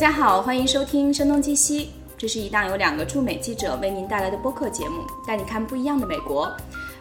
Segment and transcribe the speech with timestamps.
[0.00, 1.84] 大家好，欢迎收听《声东击西》，
[2.16, 6.50] 这是一档由两个驻美记者为您带来的播客节目，带你看不一样的美国。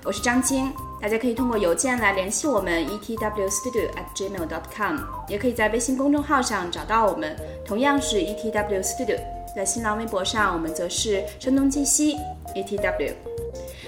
[0.04, 0.70] 我是张晶，
[1.01, 4.97] 大家可以通过邮件来联系我们 etwstudio@gmail.com，
[5.29, 7.33] 也可以在微信公众号上找到我们，
[7.65, 9.18] 同样是 etwstudio。
[9.56, 12.18] 在新浪微博上，我们则是“声东击西
[12.54, 13.13] etw”。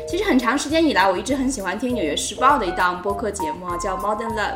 [0.07, 4.55] 其实很长时间以来，我一直很喜欢听《纽约时报》的一档播客节目，叫《Modern Love》。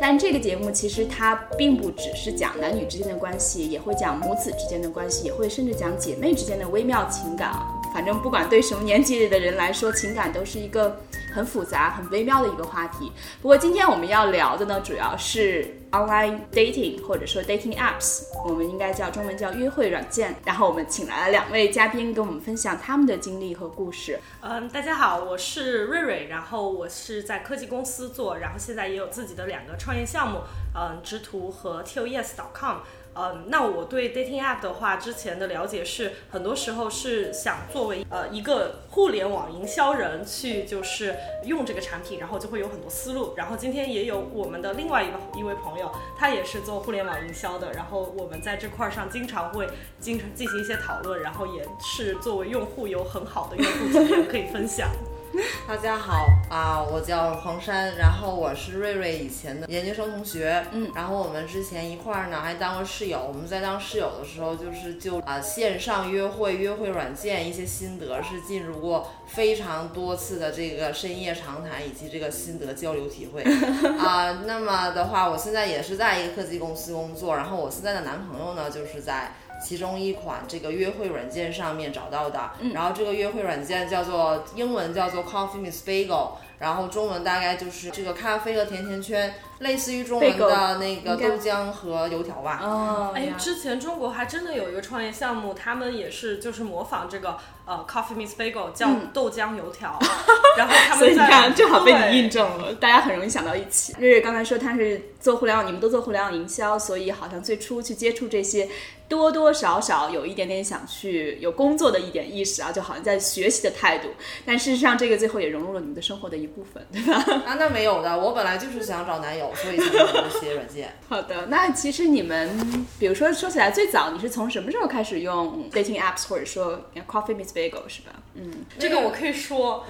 [0.00, 7.52] 但这个节目其实它并不只是讲男女之间的关系，也会讲母子之间的关系，也会甚至讲姐妹之间的微妙情感。
[7.94, 11.00] 反正不管对什么年纪的人来说，情感都是一个。
[11.34, 13.10] 很复杂、很微妙的一个话题。
[13.42, 20.32] 不过今天我们要聊的呢，主要是 online dating 或者说 dating apps，我们应该叫中文叫约会软件。
[20.44, 24.20] 然后我们请来了两位嘉宾，跟我们分享他们的经历和故事。
[24.42, 30.38] 嗯，大家好，我是瑞瑞，然后我是在科技公司做，然后现在也有自己的两个创业项目，
[30.76, 32.76] 嗯，直图和 TOES.com。
[33.16, 43.34] 嗯，那我对 dating app 的话，之前的了解是，很多时候是想作为呃一个互联网营销人去就是用这个产品，然后就会有很多思路。
[43.36, 49.68] 然后今天也有我们的另外一个一位朋友，他也是做互联网营销的，然后我们在这块上经常会
[50.00, 54.90] 经常进行一些讨论，然后也是作为用户有很好的用户经验可以分享。
[55.66, 63.20] 大家好啊，我叫黄山，然后我是瑞瑞以前的研究生同学，嗯，然后我们之前一块儿呢还当过室友。
[63.26, 73.42] 我们在当室友的时候，就是就啊线上约会、约会软件一些心得，是进入过非常多次的这个深夜长谈以及这个心得交流体会
[73.98, 74.42] 啊。
[74.46, 79.32] 那么的话，我现在也是在一个科技公司工作，然后我现在的男朋友呢就是在。
[79.64, 89.34] 其中一款这个约会软件上面找到的，然后这个约会软件叫做英文叫做 Coffee Miss Bagel，然后中文大概就是这个咖啡和甜甜圈。
[89.60, 92.58] 类似于中文的那个豆浆和油条吧。
[92.60, 99.96] 哦，哎，之前中国还真的有一个创业项目，他们也是就是模仿这个呃 Coffee Miss Bagel 叫豆浆油条，
[100.58, 103.94] 然后他们所以你看正好被你印证了，大家很容易想到一起。
[103.98, 108.68] 瑞瑞刚才说他是做互联网，你们都做互联网营销，所以好像最初去接触这些，
[109.14, 114.08] 多多少少有一点点想去有工作的一点意识啊，就好像在学习的态度。
[114.44, 117.14] 但事实上，这个最后也融入了你们的生活的一部分，对吧？
[117.46, 119.44] 啊，那没有的，我本来就是想找男友。
[119.54, 120.92] 所以才用这些软件。
[121.08, 128.12] 好的，那其实你们，比如说说起来，最早你是从什么时候开始用 dating apps，或者说 Coffee Miss Bagel 是吧？
[128.34, 129.86] 嗯，这个我可以说，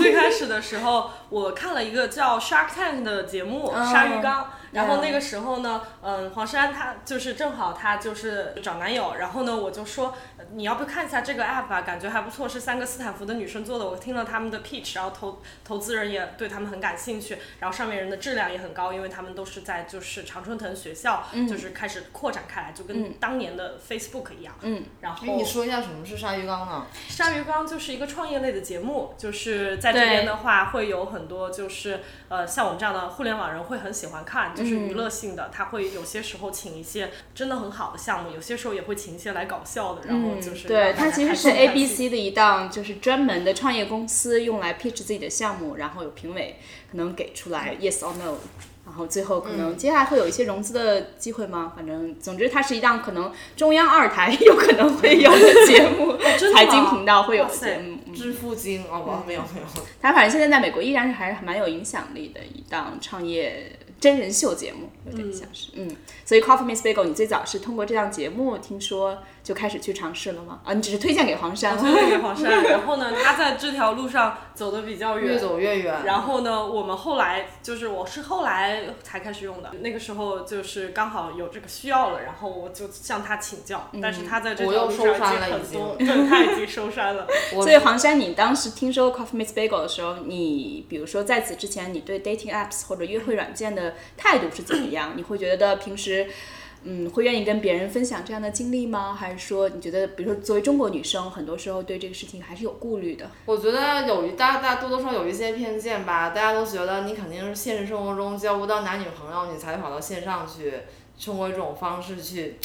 [0.00, 4.42] 最开始的时候，我看了一个叫 Shark Tank 的节目《鲨鱼缸》。
[4.76, 10.14] 然后那个时候呢，嗯，黄珊她就是正好她就是找男友，然后呢，我就说
[10.52, 24.54] 你要不看一下这个 app 吧，感觉还不错，是三个斯坦福的女生做的，我听了他们的 pitch，然后投投资人也对他们很感兴趣，然后上面人的质量也很高，因为他们都是在就是常春藤学校，就是开始扩展开来，就跟当年的 Facebook 一样。
[24.60, 26.86] 嗯，然后你说一下什么是鲨鱼缸呢？
[27.08, 34.54] 鲨鱼缸就是一个创业类的节目，就是在这边的话会有很多就是呃像我们这样的互联网人会很喜欢看。
[34.65, 46.56] 是娱乐性的，他会有些时候请一些真的很好的项目，有些时候也会请一些来搞笑的，然后就是对它其实是 A B C 的一档，就是专门的创业公司用来 pitch 自己的项目，然后有评委
[46.90, 48.36] 可能给出来 yes or no。
[48.86, 51.72] 然后最后可能接下来会有一些融资的机会吗？
[51.74, 56.16] 反正总之它是一档可能中央二台有可能会有的节目，
[56.54, 57.98] 财经频道会有节目。
[58.14, 59.66] 致富经哦，没有没有。
[60.00, 65.96] 它反正现在在美国依然是还是蛮有影响力的一档创业真人秀节目，有点像是嗯。
[66.24, 69.18] 所以 Coffee Miss Bagel，你最早是通过这档节目听说。
[69.46, 70.58] 就开始去尝试了吗？
[70.64, 72.50] 啊，你只是推荐给黄山，推荐给黄山。
[72.66, 75.94] 然后呢，他在这条路上走的比较远，越走越远。
[76.04, 83.88] 然后呢，我们后来就是我是后来才开始用的，那个时候就是刚好有这个需要了，然后我就向他请教。
[84.02, 87.24] 但是他在这条路上已经很多，对，他已经收山了。
[87.62, 95.12] 所以黄山，你当时听说 Coffee Miss Bagel 的时候，你比如说在此之前，你对 dating apps 或者约会软件的态度是怎么样？
[95.14, 96.26] 你会觉得平时？
[96.88, 99.12] 嗯，会愿意跟别人分享这样的经历吗？
[99.12, 103.28] 还是说你觉得，比如说作为中国女生，很多时候对这个事情还是有顾虑的？
[103.44, 106.30] 我觉得有一大大多多少有一些偏见吧。
[106.30, 110.74] 大家都觉得你肯定是现实生活中交不到男女朋友，你才跑到线上去，
[111.20, 112.56] 通过这种方式去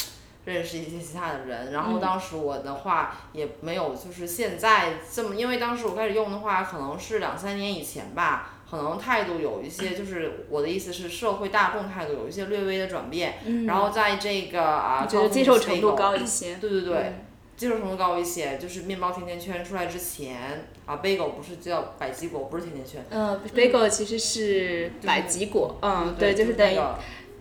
[0.45, 1.71] 认识一些其他的人。
[1.71, 8.50] 然后当时我的话也没有，就是现在这么，因为当时我开始用的话，可能是两三年以前吧。
[8.71, 13.37] 可能态度有一些，就是我的意思是社会大众态度有一些略微的转变，
[13.67, 17.15] 然后在这个啊，觉得接受程度高一些，对对对，
[17.57, 26.79] 接受程度高一些，就是面包甜甜圈出来之前啊，bagel 不是叫百吉果，不是甜甜圈，嗯，bagel 其实是百吉果，嗯，对，就是等于。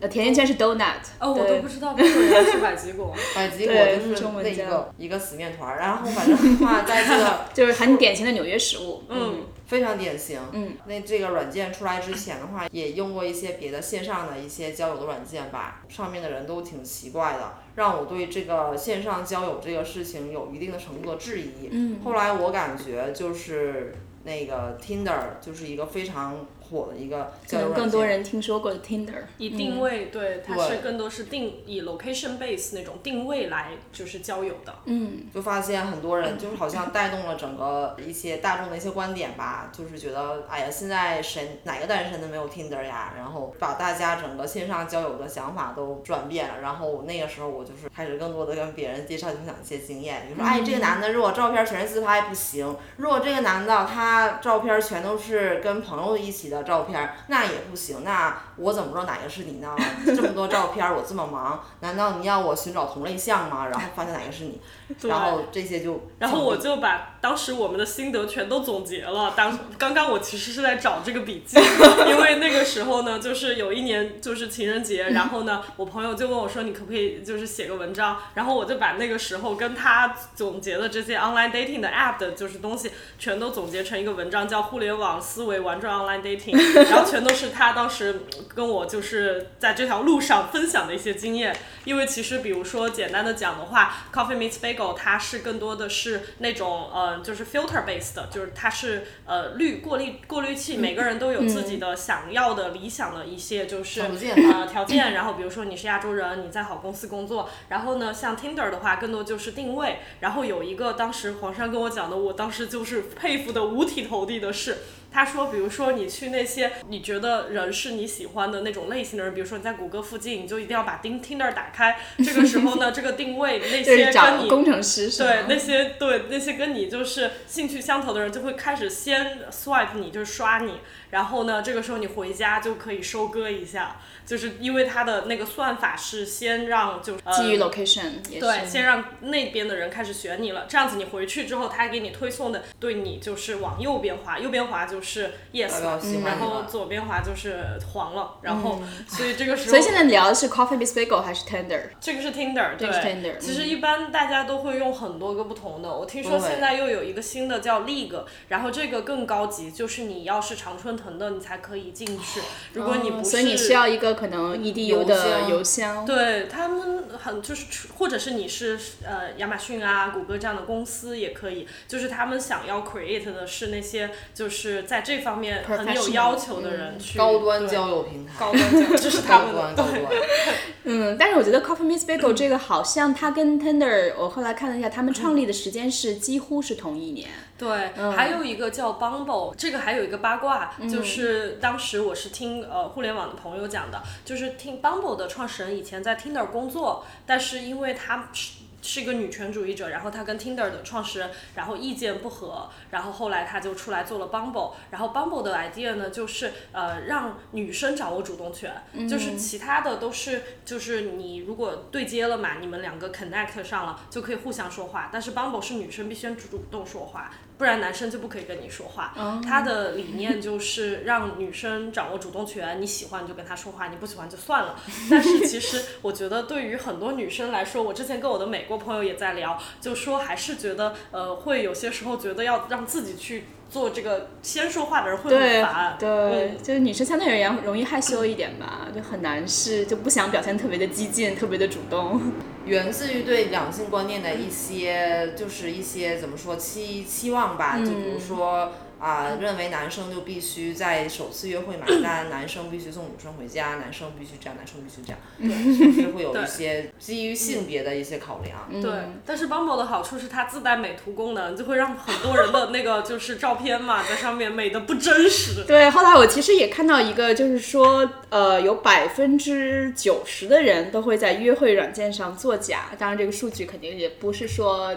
[0.02, 0.94] 呃，甜甜圈是 donut。
[1.18, 3.14] 哦，我都不知道中文原来是百吉果。
[3.36, 9.02] 百吉果就是中文叫那一个一个死面团儿，然后反正的话，在这个 就是很典型的纽约食物。
[9.10, 10.40] 嗯，非常典型。
[10.50, 21.68] 嗯，那这个软件出来之前的话，也用过一些别的线上的一些交友的软件吧，上面的人都挺奇怪的，让我对这个线上交友这个事情有一定的程度的质疑。
[21.70, 23.94] 嗯，后来我感觉就是
[24.24, 27.82] 那个 Tinder 就是一个非常火的一个可能交友软件。
[27.82, 29.22] 更多人听说过的 Tinder。
[29.38, 34.74] 以定位，对，它是更多是定以 location base 那种定位来就是交友的。
[34.84, 43.12] 嗯，就发现很多人就是好像带动了整个一些大众的一些观点吧，就是觉得哎呀，现在谁哪个单身的没有 Tinder 呀？
[43.16, 46.60] 然后把大家整个线上交友的想法都转变了。
[46.60, 58.04] 然后那个时候我就是开始更多的跟别人介绍分享一些经验，比如说哎，这个男的如果照片全是自拍不行，如果这个男的他照片全都是跟朋友一起的照片，那也不行。
[58.04, 59.74] 那我怎么知道哪个是你呢？
[60.04, 63.66] 这么多照片，我这么忙，难道你要我寻找同类项吗？
[63.70, 64.60] 然后发现哪个是你？
[65.08, 69.32] 然后这些就，然后我就把当时我们的心得全都总结了。
[69.36, 71.56] 当刚刚我其实是在找这个笔记，
[72.08, 78.16] 因为那个时候呢，就是有一年就是情人节，然后呢，我朋友就问我说，你可不可以就是写个文章？
[78.34, 88.22] 然后我就把那个时候跟他总结的这些 online dating 的 app 的就是东西，全都总结成一个文章，叫《互联网思维玩转 online dating》，然后全都是他当时
[88.54, 91.56] 跟我就是在这条路上分享的一些经验。
[91.84, 114.76] 因为其实比如说简单的讲的话，Coffee Meets Bagel 它是更多的是那种呃就是 filter based 的，就是它是呃滤过滤过滤器，每个人都有自己的想要的理想的一些就是条件呃条件，然后比如说你是亚洲人，你在好公司工作，然后呢像 Tinder 的话更多就是定位，然后有一个当时黄山跟我讲的，我当时就是佩服的五体投地的是。
[115.12, 121.98] 他说，比如说你去那些你觉得人是你喜欢的那种类型的人，比如说你在谷歌附近，你就一定要把钉 Tinder 打开。
[122.18, 130.80] 这个时候呢， 这个定位那些跟你工程师是对那些对那些跟你就是兴趣相投的人，就会开始先 swipe 你，就是刷你。
[131.10, 138.22] 然后呢，这个时候你回家就可以收割一下，就是因为它的那个算法是先让就呃基于 location。
[138.40, 145.82] 对，先让那边的人开始选你了，这样子你回去之后，他给你推送的对你就是往右边滑，右边滑就是 yes，
[146.24, 151.80] 然后左边滑就是黄了，然后、所以这个时候，所以现在聊的是 Coffee Bagel 还是 Tender？
[152.00, 162.40] 这个是 Tinder，对这个是 Tender 其实一般大家都会用很多个不同的，我听说现在又有一个新的叫 League，然后这个更高级，就是你要是常春藤的，你才可以进去，
[162.74, 166.04] 如果你不是，哦所以你需要一个可能 EDU 的邮箱。
[166.04, 180.22] 对他们很就是，或者是你是呃亚马逊啊、谷歌这样的公司也可以，就是他们想要 create 的是那些就是在这方面很有要求的人去高端交友平台，高端交友， 这是他高们的对端高端。
[180.84, 187.28] 嗯，但是我觉得 Coffee Miss Bagel 这个好像它跟 Tender，我后来看了一下，他们创立的时间是几乎是同一年。
[187.58, 187.68] 对，
[188.16, 198.60] 还有一个叫 Bumble，这个还有一个八卦，就是当时我是听呃互联网的朋友讲的，就是听 Bumble 的创始人以前在 Tinder 工作，但是因为他是。
[198.82, 208.72] 是一个女权主义者，然后她跟 Tinder 的创始人，然后意见不合，然后后来她就出来做了 Bumble，然后 Bumble 的 idea 呢，就是呃让女生掌握主动权，
[209.06, 219.12] 就是其他的都是就是你如果对接了嘛，你们两个 connect 上了就可以互相说话，但是 Bumble 是女生必须主动说话，不然男生就不可以跟你说话。
[219.46, 224.80] 他的理念就是让女生掌握主动权，你喜欢就跟他说话，你不喜欢就算了。
[225.10, 235.96] 但是其实我觉得对于很多女生来说，我之前跟我的美国朋友也在聊，就说还是觉得呃会有些时候觉得要让自己去做这个先说话的人会对很烦。
[235.98, 242.20] 对，嗯就是女生相对而言容易害羞一点吧，就很难是就不想表现特别的激进，特别的主动。
[242.66, 248.72] 源自于对两性观念的一些，就是一些怎么说期期望吧，就比如说。
[249.00, 258.82] 啊、认为男生就必须在首次约会买单， 男生必须送女生回家，男生必须这样，男生必须这样，对就是会有一些基于性别的一些考量。
[258.82, 258.90] 对，
[259.24, 265.64] 但是 Bumble 的好处是它自带美图功能，就会让很多人的那个就是照片嘛，在上面美的不真实。
[265.66, 272.90] 对，后来我其实也看到一个，就是说，呃，有百分之九十的人都会在约会软件上作假。
[272.98, 274.94] 当然，这个数据肯定也不是说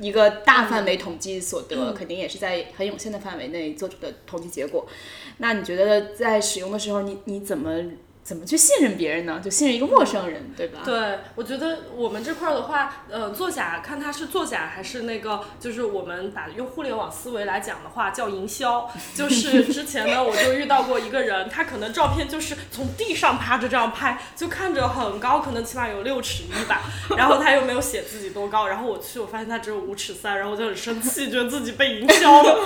[0.00, 4.86] 一个大范围统计所得，肯定也是在很有限的范围内做出的统计结果。
[5.38, 7.82] 那你觉得在使用的时候，你你怎么
[8.28, 9.40] 怎么去信任别人呢？
[9.42, 10.80] 就信任一个陌生人，对吧？
[10.84, 18.86] 对，我觉得我们这块儿的话，呃，作假看他是作假还是那个，就是我们打用互联网思维来讲的话，叫营销。
[19.14, 26.82] 就是之前呢，我就遇到过一个人，他可能照片就是从地上趴着这样拍，就看着很高，可能起码有六尺一吧。
[27.16, 32.58] 然后他又没有写自己多高，然后我去，我发现他只有五尺三，然后我就很生气，觉得自己被营销了。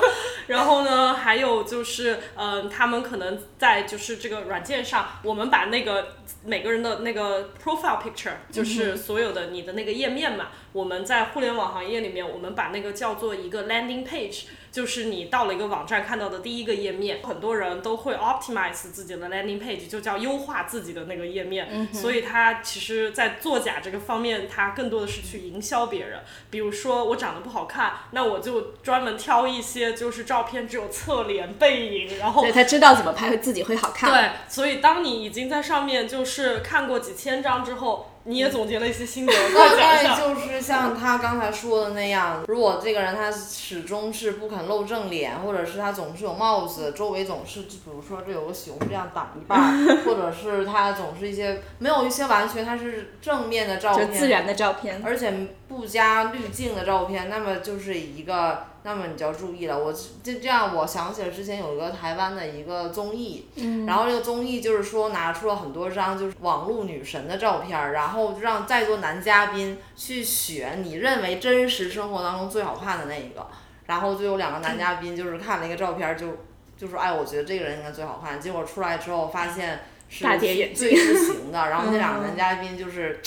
[0.48, 5.51] 然后呢，还有就是，嗯，他们可能在就是这个软件上，我们。
[5.52, 6.02] 把那个
[6.44, 14.44] 每个人的那个 profile picture，就是所有的你的那个页面嘛，我们在互联网行业里面，我们把那个叫做一个 landing page。
[14.72, 21.86] 就是你到了一个网站看到的第一个页面，很多人都会 optimize 自己的 landing page，就叫优化自己的那个页面。
[21.92, 26.20] 所以它其实，在作假这个方面，它更多的是去营销别人。
[26.48, 34.10] 比如说我长得不好看，那我就专门挑一些就是照片只有侧脸、背影，然后对他知道怎么拍会自己会好看。
[34.10, 38.08] 对，所以当你已经在上面就是看过几千张之后。
[38.24, 58.66] 你也总结了一些心得，大概就是像他刚才说的那样，如果这个人他始终是不肯露正脸，或者是他总是有帽子，周围总是，比如说这有个熊这样挡一半，或者是他总是一些没有一些完全他是正面的照片，自然的照片，而且不加滤镜的照片，那么就是一个。
[58.84, 63.46] 那么你就要注意了，我就这样，我想起了之前有一个台湾的一个综艺，
[63.86, 73.46] 然后这个综艺就是说拿出了很多张就是网络女神的照片，然后让在座男嘉宾去选你认为真实生活当中最好看的那一个，
[73.86, 76.38] 然后就有两个男嘉宾就是看了一个照片，就
[76.76, 83.20] 就说哎，我觉得这个人应该最好看，结果出来之后发现是最不行的，然后那两个男嘉宾就是。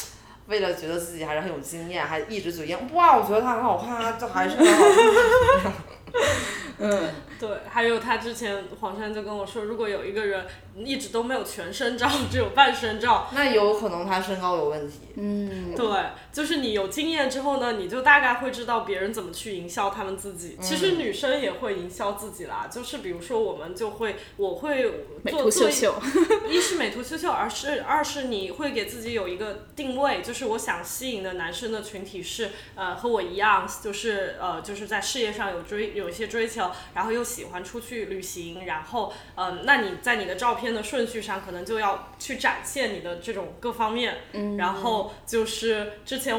[0.47, 2.77] 为了觉得自己还是很有经验，还一直嘴硬。
[2.93, 4.83] 哇，我觉得他很好看啊，这还是很好
[5.63, 5.73] 看。
[6.79, 7.09] 嗯，
[7.39, 10.45] 对，还有他之前黄山就跟我说，如果有一个人。
[10.77, 13.29] 一直都没有全身照，只有半身照。
[13.33, 14.99] 那有可能他身高有问题。
[15.17, 15.87] 嗯，对，
[16.33, 20.57] 就是你有经验之后呢，你就大概会知道别人怎么去营销他们自己。
[20.61, 24.83] 其实女生也会营销自己啦，就是比如说我们就会，我会
[25.29, 25.69] 做做
[26.49, 40.64] 一是美图秀秀，而是二是你会给自己有一个定位，就是我想吸引的男生的群体是呃和我一样，就是呃就是在事业上有追有一些追求，然后又喜欢出去旅行，然后嗯，那你在你的照片。
[40.65, 44.17] 天的顺序上，可能就要去展现你的这种各方面，
[44.57, 46.35] 然后就是之前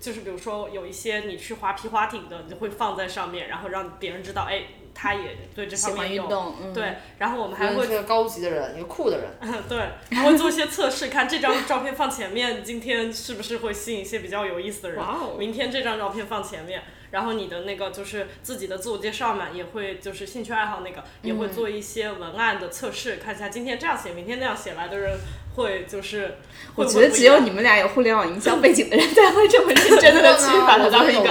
[0.00, 4.62] 就是比如说有一些你去划皮划艇的，你就会放在上面，然后让别人知道，哎，
[4.94, 6.26] 他也对这方面有
[6.72, 15.04] 对，然后我们还会是个高级的人，一个酷的人，对，还会做一些测试，看这张照片放前面，今天是不是会吸引一些比较有意思的人，
[15.38, 16.82] 明天这张照片放前面。
[17.10, 25.16] 然后你的那个就是自己的自我介绍嘛，也会就是兴趣爱好那个，也会做一些文案的测试，看一下今天这样写，明天那样写来的人
[25.54, 26.36] 会就是。
[26.76, 31.28] 我觉得只有你们俩有互联网营销背景的人才会这么认真的去把它当一个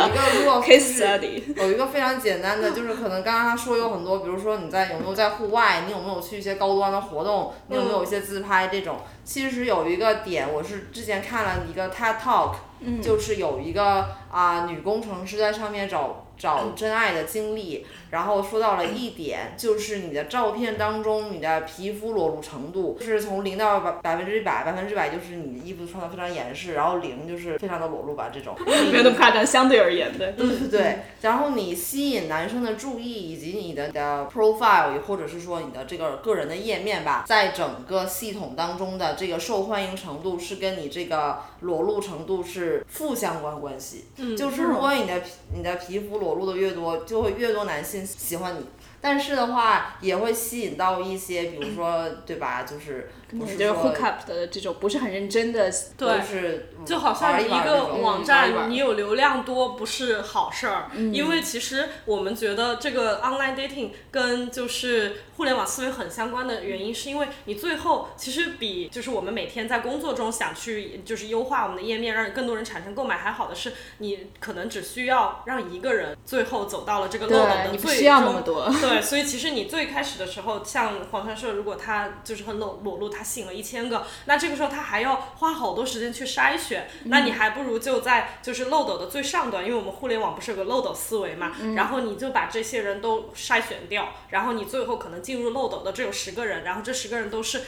[0.62, 1.42] case study。
[1.58, 9.00] 有一个非常简单的，就是可能刚刚他说有很多，比如说你在有没有在户外，你有没有去一些高端的活动，你有没有一些自拍这种。
[9.26, 12.54] 其实有一个点，我是之前看了一个 TED Talk，
[13.02, 16.23] 就是有一个啊女工程师在上面找。
[16.38, 28.56] 找真爱的经历，然后说到了一点，就是你的照片当中，你的皮肤裸露程度是从零到百百分之百，百分之百就是你的衣服穿的非常严实，然后零就是非常的裸露吧，这种。
[28.92, 30.32] 没有那么夸张，相对而言的。
[30.34, 31.00] 对对对。
[31.22, 44.06] 然后你吸引男生的注意，以及你的的 profile，或者是说你的这个个人的页面吧，在整个系统当中的这个受欢迎程度是跟你这个裸露程度是负相关关系。
[44.18, 44.36] 嗯。
[44.36, 45.22] 就是如果你的
[45.56, 46.23] 你的皮肤。
[46.24, 48.66] 裸露的越多，就会越多男性喜欢你。
[49.02, 52.64] 但是的话，也会吸引到一些，比如说，对吧？
[52.64, 53.10] 就是。
[53.40, 56.20] 就是 hook up 的这种不是很认真的，对，
[56.86, 97.62] 就好像一个网站，你有流量多不是好事儿，因为其实我们觉得这个 online dating 跟就是互联网思维很相关的原因，是因为你最后其实比就是我们每天在工作中想去就是优化我们的页面，让更多人产生购买还好的是，你可能只需要让一个人最后走到了这个漏斗的最终，对，所以其实你最开始的时候，像黄传社，如果他就是很裸裸露，他吸引了一千个，那这个时候他还要花好多时间去筛选，那你还不如就在就是漏斗的最上端，因为我们互联网不是有个漏斗思维嘛，然后你就把这些人都筛选掉，然后你最后可能进入漏斗的只有十个人，然后这十个人都是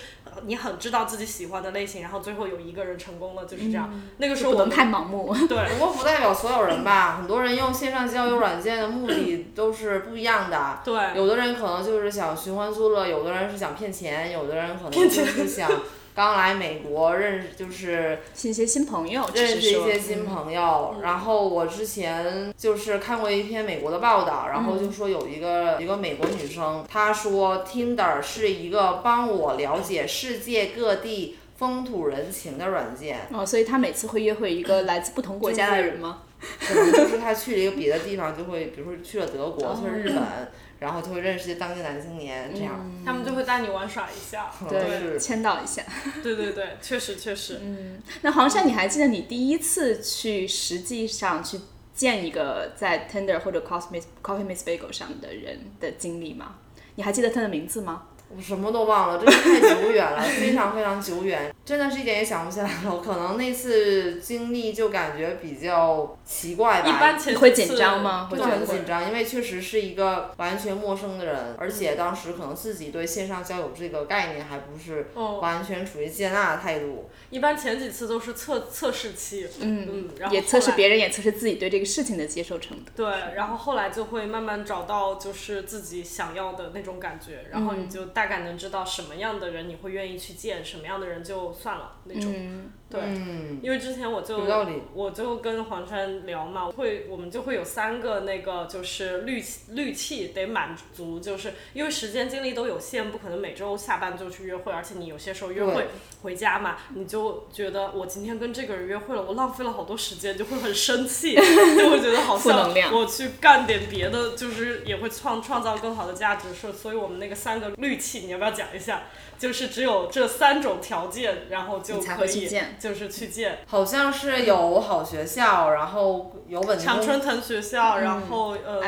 [0.43, 3.89] 你很知道自己喜欢的类型，然后最后有一个人成功了，就是这样。
[4.17, 5.33] 那个时候我们太盲目。
[5.47, 10.79] 对，不过不代表所有人吧，很多人用线上交友软件的目的 都是不一样的。
[10.83, 15.69] 对，有的人可能就是想寻欢作乐，有的人是想骗钱，有的人可能就是想
[16.13, 20.95] 刚来美国认识，就是一些新朋友，认识一些嗯新朋友。
[21.01, 33.27] 然后我之前就是看过一篇美国的报道，然后就说有一个一个美国女生，她说 Tinder 是一个帮我了解世界各地风土人情的软件。
[33.31, 36.21] 哦，所以他每次会约会一个 来自不同国家的人吗？
[36.59, 40.23] 可能就是他去了一个别的地方，就会比如说去了德国，哦去了日本，
[40.85, 42.79] 然后就会认识一些当地男青年，这样。
[43.03, 44.51] 他们就会带你玩耍一下。
[44.69, 45.81] 对，是 签到一下。
[46.21, 47.59] 对对对，确实确实。
[47.63, 51.59] 嗯那黄山，你还记得你第一次去实际上去
[51.95, 56.57] 见一个在 Tender 或者 Coffee Miss Coffee Miss Bagel 上的人的经历吗？
[56.95, 58.03] 你还记得他的名字吗？
[58.35, 62.93] 我什么都忘了，真的太久远了，非常非常久远，真的是一点也想不起来了。
[62.93, 77.09] 我可能那次经历就感觉比较奇怪吧，一般前几会紧张吗会觉得很紧张，因为确实是一个完全陌生的人，而且当时可能自己对线上交友这个概念还不是哦，完全处于接纳的态度。
[77.29, 82.91] 一般前几次都是测测试期，嗯，然后也测试别人，也测试自己对这个事情的接受程度。
[82.95, 92.33] 对，然后后来就会慢慢找到就是自己想要的那种感觉，然后你就大概能知道什么样的人你会愿意去见，什么样的人就算了那种。
[92.35, 94.81] 嗯，对，嗯，因为之前我就有道理。
[94.95, 105.85] 我就跟黄山聊嘛，会我们就会有三个那个就是滤滤器得满足，就是因为时间精力都有限，不可能每周下班就去约会，而且你有些时候约会对
[106.25, 111.35] 回家嘛，你就觉得我今天跟这个人约会了，我浪费了好多时间，就会很生气，
[111.77, 116.53] 就会觉得好像负能量我去干点别的，就是也会创创造更好的价值。
[116.53, 119.03] 是所以我们那个三个滤器，你要不要讲一下？
[119.37, 123.59] 就是只有这三种条件，然后就才可以见就是去见。
[123.67, 128.81] 好像是有好学校，然后有稳定工常春藤学校，然后呃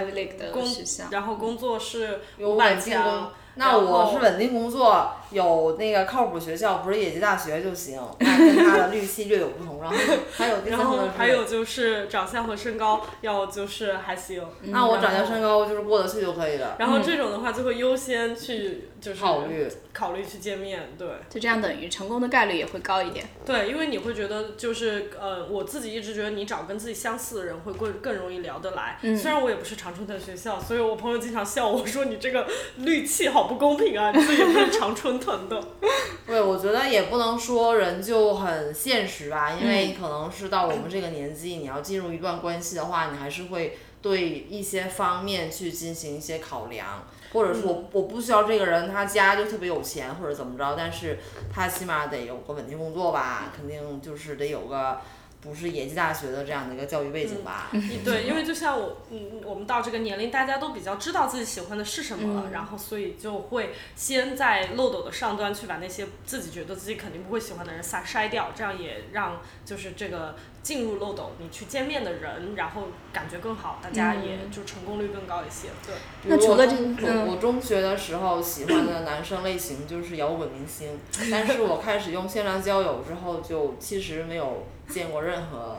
[0.51, 3.27] 工学校然后工作是有稳定工，。
[3.59, 8.01] 那我是稳定工作，有那个靠谱学校，不是野鸡大学就行。
[8.19, 9.81] 那跟他的滤器略有不同。
[9.81, 9.95] 然后
[10.31, 14.43] 还有第然后三个是还有就是长相和身高要就是还行。
[14.63, 16.75] 那我长相身高就是过得去就可以了。
[16.79, 23.25] 然后这种的话就会优先去就是考虑考虑去见面，对就这样等于成功的概率也会高一点。
[23.45, 28.97] 对，因为你会觉得就是呃，我自己一直觉得你找跟自己相似的人会更更容易聊得来。
[29.15, 32.47] 虽然我也不是长春的学校，所以我朋友经常笑我说你这个
[32.77, 35.61] 滤器好不公平啊，你自己不是长春藤的。
[36.27, 51.19] 对，我觉得也不能说人就很现实吧，因为可能是到我们这个年纪，你要进入一段关系的话，你还是会对一些方面去进行一些考量，或者说我我不需要这个人他家就特别有钱或者怎么着，但是
[51.53, 54.99] 他起码得有个稳定工作吧，肯定就是得有个
[55.39, 57.69] 不是野鸡大学的这样的一个教育背景吧。
[58.03, 70.35] 对，因为就像我，嗯，我们到这个年龄，大家都比较知道自己喜欢的是什么了，然后所以就会先在漏斗的上端去把那些自己觉得自己肯定不会喜欢的人筛筛掉，这样也让就是这个
[70.67, 75.69] 进入漏斗你去见面的人，然后感觉更好，大家也就成功率更高一些。
[75.85, 77.25] 对，比如那除了我中这嗯。
[77.25, 80.99] 我我中学的时候喜欢的男生类型就是摇滚明星，
[81.31, 85.77] 但是我开始用线上交友之后，就其实没有见过任何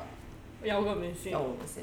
[0.65, 1.83] 摇滚明星摇，滚明星，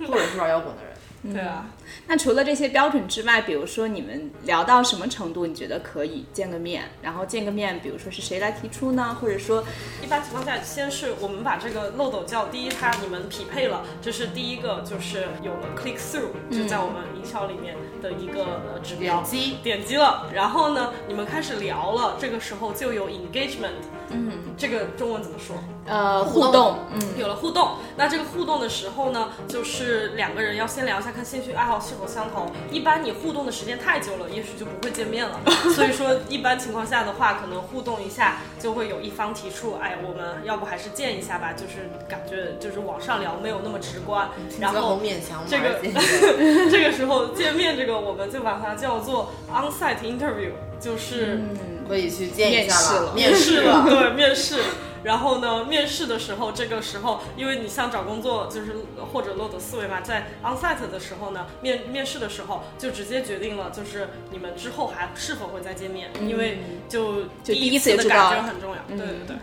[0.06, 0.92] 或者是玩摇滚的人。
[1.32, 1.70] 对啊，
[2.06, 6.84] 那除了这些标准之外，比如说你们聊到什么程度，你觉得可以见个面？
[7.00, 9.16] 然后见个面，比如说是谁来提出呢？
[9.18, 9.64] 或者说，
[10.02, 19.22] 一般情况下，先是我们把这个漏斗叫第一，它你们匹配了，这是第一个，就是有了 click through，就在我们营销里面的一个呃指标。
[19.22, 23.80] 点击点击了，然后呢，你们开始聊了，这个时候就有 engagement。
[24.14, 25.56] 嗯，这个中文怎么说？
[25.86, 32.50] 呃，互动，嗯，有了互动，那这个互动的时候呢，就是两个人要先聊一下，看兴趣爱好是否相同。
[32.70, 35.38] 一般你互动的时间太久了，也许就不会见面了。
[35.74, 41.52] 所以说，一般情况下的话，可能互动一下就会有一方提出，哎，我们要不还是见一下吧？
[41.52, 45.80] 就是感觉就是网上聊没有那么直观，然后勉强，这个
[46.70, 50.52] 这个时候见面这个我们就把它叫做 on-site interview，
[50.84, 51.40] 就是。
[51.86, 53.84] 可以去见一下面试了面试了。
[53.84, 54.58] 对，面试。
[55.02, 58.74] 然后呢，面试的时候，这个时候，因为你像找工作，就是
[59.12, 68.80] 或者漏斗思维嘛，在 onsite 的时候呢，面面试的时候就直接决定了，就是你们之后还是否会再见面，因为就就第一一次知道的感觉很重要。
[68.88, 69.36] 对对对。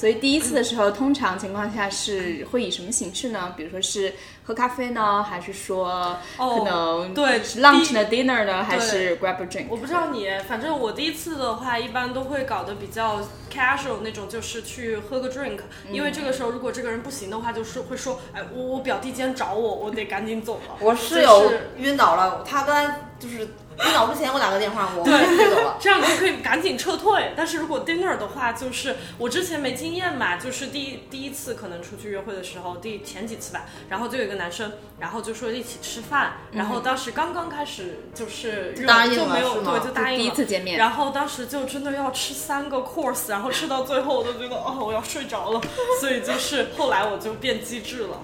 [0.00, 3.52] 所以第一次的时候，通常情况下是会以什么形式呢？
[3.54, 9.66] 比如说是喝咖啡呢，还是说哦可能对是 lunch 呢、dinner 呢，还是 grab a drink？
[9.68, 13.20] 我不知道你，反正我第一次的话，一般都会搞得比较
[13.52, 15.58] casual 那种，就是去喝个 drink，、
[15.92, 20.76] 因为这个时候如果这个人不行的话，就是会说，哎，我我表弟今天找我，我得赶紧走了。
[20.80, 23.46] 我室友晕倒了，他刚才就是
[23.86, 25.76] 晕倒之前给我打个电话，我飞走了。
[25.80, 27.32] 这样你就可以赶紧撤退。
[27.36, 45.60] 但是如果 dinner 的话，就是我之前没经验嘛，就是第一第一次可能出去约会的时候，第前几次吧，然后就有一个男生，然后就说一起吃饭，然后当时刚刚开始就是答应就没有了是吗对就答应了第一次见面然后当时就真的要吃三个 course，然后吃到最后我都觉得哦我要睡着了，
[46.00, 48.20] 所以就是后来我就变机智了。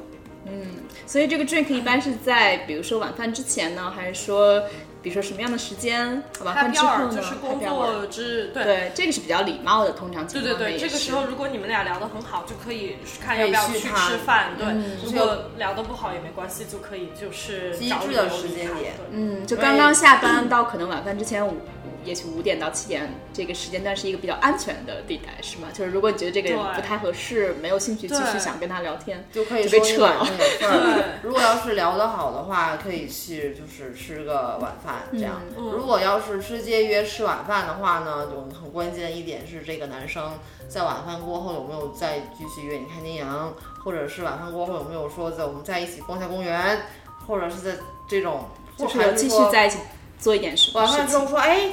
[0.48, 4.62] 嗯所以这个 drink 一般是在比如说晚饭之前呢，还是说
[5.06, 6.20] 比如说什么样的时间？
[6.42, 8.64] 晚饭 happy 之后 hour 呢就是工作之对。
[8.64, 14.48] 对，这个是比较礼貌的，通常情对对对，这个时候如果你们俩聊得很好，就可以看要不要去吃饭。
[14.58, 14.66] 对，
[15.04, 21.60] 如果聊得不好也没关系，就可以就是机找理智的时间点嗯，就刚刚下班到可能晚饭之前五，五
[22.06, 25.68] 也许五点到七点这个时间段是一个比较安全的地带，是吗？
[25.74, 30.26] 就是如果你觉得这个人不太合适，没有兴趣继续想跟他聊天，就可以就被撤事儿
[30.60, 31.04] 对。
[31.22, 35.42] 如果要是聊得好的话，可以去就是吃个晚饭这样。
[35.58, 40.38] 嗯如果要是直接约吃晚饭的话呢，就很关键一点是这个男生
[40.68, 46.82] 在晚饭过后有没有再继续约你看电影，或者是晚饭过后有没有说在我们在一起逛下公园，
[47.26, 47.72] 或者是在
[48.08, 49.78] 这种就是有继续在一起
[50.18, 50.70] 做一点事。
[50.74, 51.72] 晚饭之后说，哎，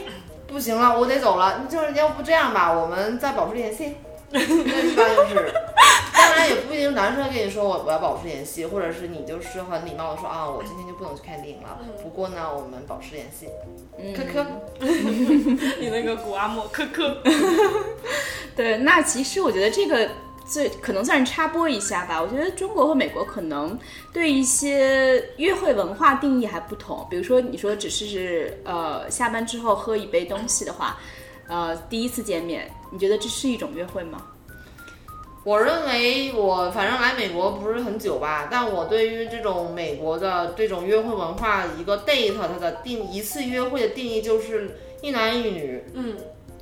[0.53, 1.65] 不行了，我得走了。
[1.67, 3.95] 就是要不这样吧，我们再保持联系。
[4.33, 5.53] 那一般就是，
[6.11, 11.79] 当然也不一定男生跟你说我我要保持联系，或者是你就是很礼貌的说啊，我今天就不能去看电影了。
[12.01, 13.47] 不过呢，我们保持联系。
[14.15, 14.45] 科科，
[15.79, 17.17] 你那个古阿莫科科，
[18.55, 20.09] 对，那其实我觉得这个
[20.45, 22.21] 最可能算是插播一下吧。
[22.21, 23.77] 我觉得中国和美国可能
[24.11, 27.05] 对一些约会文化定义还不同。
[27.09, 30.97] 比如说，你说只是呃下班之后喝一杯东西的话，
[31.47, 34.27] 呃第一次见面，你觉得这是一种约会吗？
[35.45, 46.15] 我认为我反正来美国不是很久吧，但我对于这种美国的这种约会文化，一个 date 它的定一次约会的定义就是一男一女，嗯，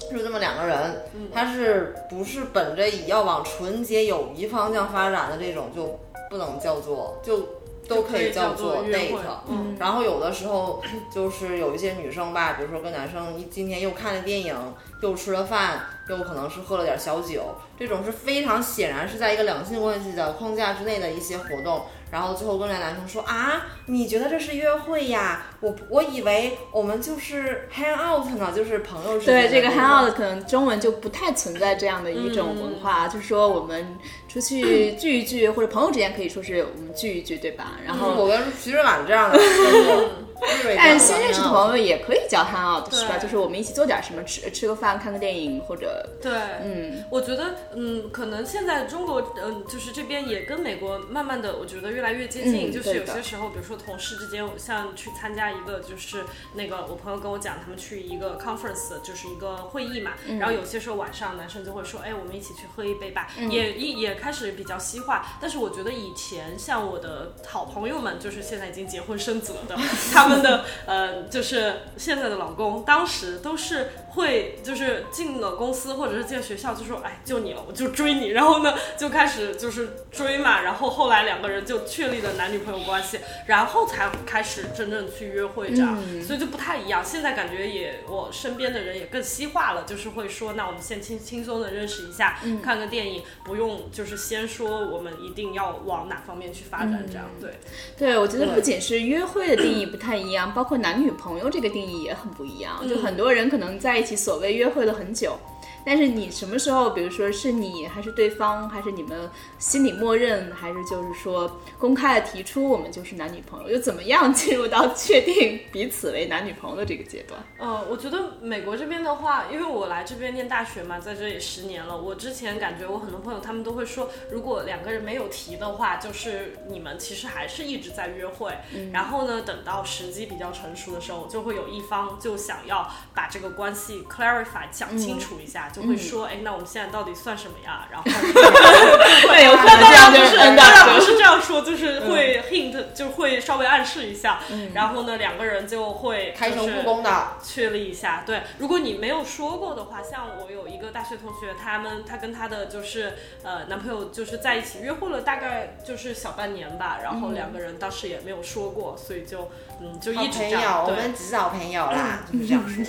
[0.10, 7.40] 就这么两个人，他是不是本着以要往纯洁友谊方向发展的这种，就不能叫做就
[7.88, 9.16] 都可以叫做 date。
[9.50, 10.82] 嗯然后有的时候
[11.14, 14.56] 就是有一些女生吧，比如说跟男生一今天又看了电影，
[15.02, 21.82] 又吃了饭，又可能是喝了点小酒，这种是非常显然是在一个两性关系的框架之内的一些活动。
[22.12, 25.46] 然后最后问那男生说啊，你觉得这是约会呀？
[25.62, 33.98] 我我以为我们就是 hang out 呢，就是朋友之间对这个 hang out 可能中文就不太存在这样的一种文化，就是说我们
[34.28, 37.78] 出去 聚一聚，或者朋友之间可以说是我们聚一聚，对吧？
[37.86, 39.40] 然后我跟徐志婉这样的
[40.76, 43.18] 但是新认识的朋友也可以叫 hang out，是吧？
[43.18, 46.32] 就是我们一起做点什么，吃吃个饭，看个电影，或者对，
[46.64, 52.70] 嗯，我觉得，嗯，可能现在中国，嗯，就是这边也跟美国慢慢的，我觉得越来越接近。
[52.70, 56.24] 嗯就是有些时候，比如说同事之间，像去参加一个，就是
[56.54, 60.12] 那个我朋友跟我讲，他们去一个 conference，就是一个会议嘛。
[60.28, 65.38] 嗯然后有些时候晚上男生就会说，哎，我们一起去喝一杯吧，嗯也也也开始比较西化。
[65.42, 69.76] 但是我觉得以前像我的好朋友们，就是现在已经结婚生子了的，
[70.14, 87.04] 他们的呃，就是现在的老公，当时都是会就是进了公司或者是进了学校，就说哎就你了，我就追你，然后呢就开始就是追嘛，然后后来两个人就确立了男女朋友关系，然后才开始真正去约会这样，所以就不太一样。
[87.04, 97.52] 现在感觉也我身边的人也更西化了，就是会说那我们先轻轻松的认识一下，看个电影，不用就是先说我们一定要往哪方面去发展这样，对。
[97.98, 100.21] 对，我觉得不仅是约会的定义不太一样，
[100.54, 102.88] 包括男女朋友这个定义也很不一样。
[102.88, 105.38] 就很多人可能在一起所谓约会了很久，
[105.86, 117.42] 但是你什么时候，比如说是你还是对方，还是你们心里默认，还是就是说公开的提出我们就是男女朋友，又怎么样进入到确定彼此为男女朋友的这个阶段？
[117.58, 121.98] 呃， 我觉得美国这边的话，因为我来这边念大学嘛，在这里十年了。
[121.98, 128.52] 我之前感觉我很多朋友他们都会说，如果两个人没有提的话，就是你们其实还是一直在约会。
[128.92, 137.88] 然后呢，等到时机比较成熟的时候，就会有一方就想要把这个关系 clarify 讲清楚一下，就会说，哎，那我们现在到底算什么呀？
[137.92, 144.40] 然后 对，有可能当这样就是然不是，当然不是这样说，就是会 hint，、就会稍微暗示一下，
[144.74, 147.28] 然后呢，两个人就会开诚布公的。
[147.44, 148.24] 确立一下。
[148.26, 159.50] 对，如果你没有说过的话，像我有一个大学同学，他们她跟她的就是呃男朋友就是在一起约会了大概就是小半年吧，然后两个人当时也没有说过，所以就
[159.82, 160.86] 嗯就好一直朋友，这样。
[160.86, 162.86] 我们只是好朋友啦，就是这样说。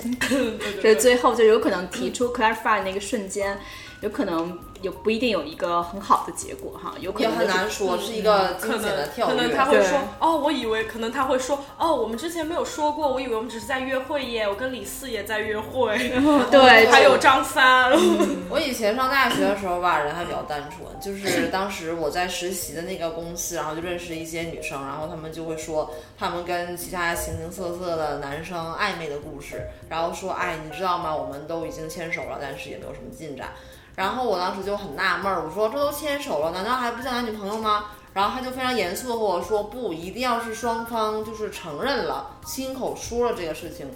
[0.81, 3.57] 所以最后就有可能提出 clarify 那个瞬间，
[4.03, 9.33] 有可能有不一定有一个很好的结果哈，有可能很难说，是一个可惊险的跳跃。
[9.33, 15.97] 可能他会对说哦，我以为可能他会说哦，我们之前没有说过，我以为我们只是在约会耶，我跟李四也在约会，
[16.51, 17.93] 对还有张三，
[18.51, 25.89] 我以前上大学的时候吧，人还比较单纯，就是当时我在实习的那个公司，然后就认识一些女生，然后她们就会说
[26.19, 31.15] 她们跟其他形形色色的男生暧昧的故事，然后说，哎，你知道吗？
[31.15, 33.53] 我们都已经牵手了，但是也没有什么进展。
[33.95, 37.85] 然后我当时就很纳闷儿，我说这都牵手了，难道还不像男女朋友吗？
[38.13, 43.87] 然后他就非常严肃的和我说，不，一定要是双方就是承认了，亲口说了这个事情，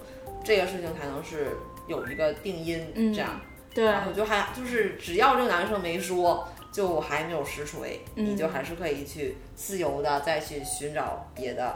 [0.44, 1.58] 这个事情才能是
[1.88, 3.40] 有一个定音，嗯这样。
[3.74, 11.76] 对然后就还就是只要这个男生没说，就还没有实锤，嗯你就还是可以去自由的再去寻找别的。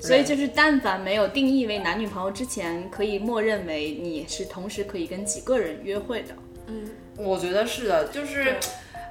[0.00, 6.34] 所以就是，但凡没有定义为男女朋友之前，可以默认为你是同时可以跟几个人约会的。
[7.16, 8.56] 我觉得是的，就是。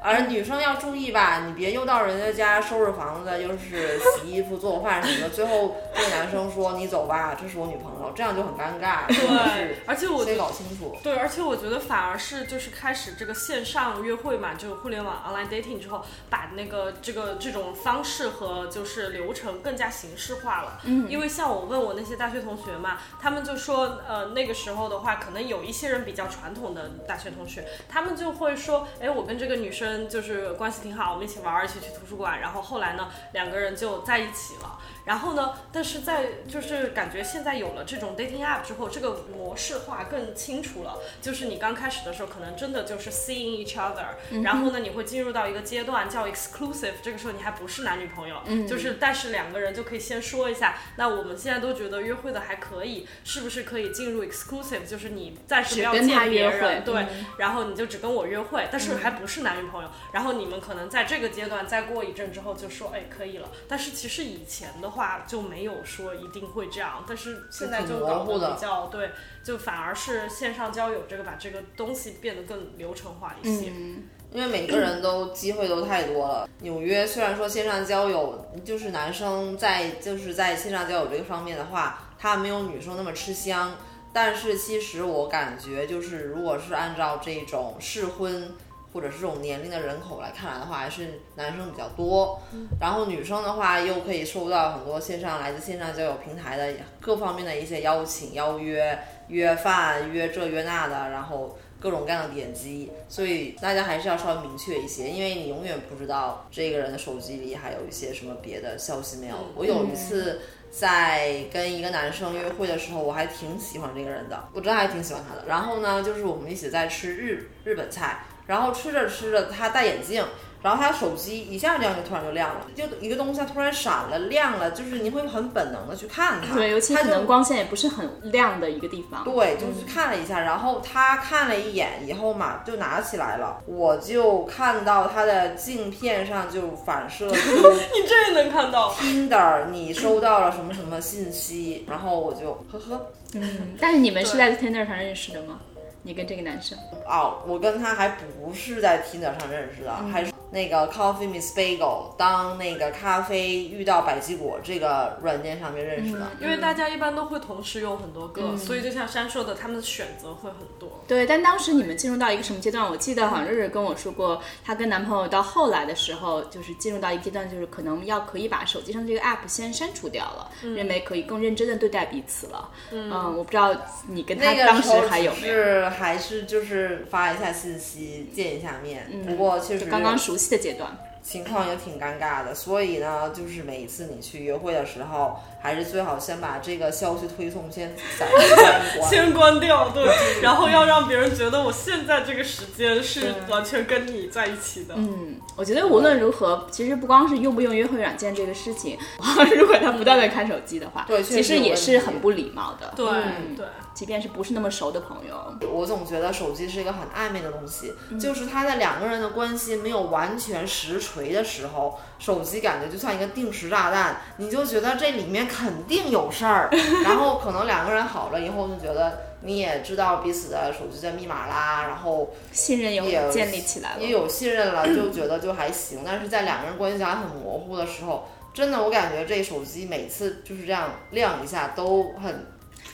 [0.05, 9.07] 而女生要注意吧，你别又到人家家收拾房子，又是洗衣服、做饭什么的，最后那个男生说你走吧，这是我女朋友，这样就很尴尬。
[9.07, 10.95] 对，而且我得搞清楚。
[11.01, 20.79] 对，而且我觉得反而是就是开始这个线上约会嘛，就是互联网 online dating 之后，把那个这个这种方式和就是流程更加形式化了。
[20.83, 34.79] 嗯，因为像我问我那些大学同学嘛，他们就说，呃，那个时候的话，可能有一些人比较传统的大学同学，他们就会说，哎，我跟这个女生就是关系挺好，我们一起玩儿，一起去图书馆，然后后来呢，两个人就在一起了。
[35.05, 40.97] 然后呢，但是在就是感觉现在有了这种 dating app 之后，这个模式化更清楚了。
[41.21, 54.85] 就是你刚开始的时候，可能真的就是 seeing each other，、然后呢，你会进入到一个阶段叫 exclusive，这个时候你还不是男女朋友，就是但是两个人就可以先说一下，那我们现在都觉得约会的还可以，是不是可以进入 exclusive？
[54.87, 59.84] 就是你暂时不要见别约会人，对，嗯然后你就只跟我约会，但是还不是男女朋友。
[60.11, 63.49] 然后你们可能在这个阶段再过一阵之后就说，哎，可以了。
[63.67, 69.11] 但是其实以前的话就没有说一定会这样，但是现在就搞得比较对，
[69.43, 73.71] 就反而是线上交友这个把这个东西变得更流程化一些。
[73.75, 76.49] 嗯，因为每个人都机会都太多了。
[76.59, 83.75] 纽约虽然说线上交友，就是男生在就是在线上交友这个方面的话，他没有女生那么吃香。
[84.13, 88.49] 但是其实我感觉，就是如果是按照这种适婚
[88.95, 92.41] 或者是这种年龄的人口来看来的话，还是男生比较多。
[92.79, 109.35] 然后女生的话，又可以收到很多线上来自线上交友平台的各方面的一些邀请、邀约、约饭、约这约那的，然后各种各样的点击，所以大家还是要稍微明确一些，因为你永远不知道这个人的手机里还有一些什么别的消息没有。
[109.55, 110.39] 我有一次
[110.71, 115.45] 在跟一个男生约会的时候，我还挺喜欢这个人的，我真的还挺喜欢他的。
[115.47, 120.23] 然后呢，就是我们一起在吃日日本菜，然后吃着吃着，他戴眼镜。
[120.63, 126.55] 然后他手机一下这样就突然就亮了，就一个东西它突然闪了亮了，就是你会很本能的去看它。
[126.55, 129.23] 对，尤其他就可能光线也不是很亮的一个地方。
[129.23, 145.59] 对，就是看了一下，然后他看了一眼以后嘛，就拿起来了，我就看到他的镜片上就反射出 你这也能看到？Tinder 你收到了什么什么信息，然后我就呵呵，嗯，但是你们是在 Tinder 上认识的吗？
[146.05, 146.77] 你跟这个男生？
[147.07, 156.27] 哦，我跟他还不是在 Tinder 上认识的，嗯还是那个 Coffee Miss Bagel 当那个咖啡遇到百吉果这个软件上面认识的。
[156.39, 161.03] 因为大家一般都会同时用很多个，嗯所以就像山说的，他们的选择会很多。
[161.07, 162.87] 对，但当时你们进入到一个什么阶段？
[162.87, 172.69] 我记得好像瑞瑞跟我说过，她跟男朋友到后来的时候，就是进入到一个阶段，就是可能要可以把手机上这个 app 先删除掉了，认为可以更认真的对待彼此了。
[172.91, 173.75] 嗯，我不知道
[174.07, 175.53] 你跟他当时还有没有？
[175.55, 179.07] 是还是就是发一下信息，见一下面。
[179.25, 180.95] 不过确实刚刚熟悉的阶段。
[181.25, 188.55] 情况也挺尴尬的，所以呢，就是每一次你去约会的时候，还是最好先把这个消息推送先暂时
[188.99, 189.09] 关。
[189.09, 190.05] 先关掉，对，
[190.43, 194.93] 然后要让别人觉得我现在这个时间是完全跟你在一起的。
[194.95, 198.95] 嗯，我觉得无论如何，其实不光是用不用约会软件这个事情，
[199.57, 202.93] 如果他不断的看手机的话，对其实也是很不礼貌的。
[202.95, 216.69] 对、嗯对，即便是不是那么熟的朋友，我总觉得手机是一个很暧昧的东西，嗯就是他在两个人的关系没有完全实锤的时候，手机感觉就像一个定时炸弹，你就觉得这里面肯定有事儿，
[217.05, 224.01] 然后可能两个人好了以后就觉得你也知道彼此的手机的密码啦，然后信任也也建立起来了。
[224.01, 226.01] 也有信任了，就觉得就还行。
[226.05, 232.45] 但是在两个人关系还很模糊的时候，真的我感觉这手机每次就是这样亮一下都很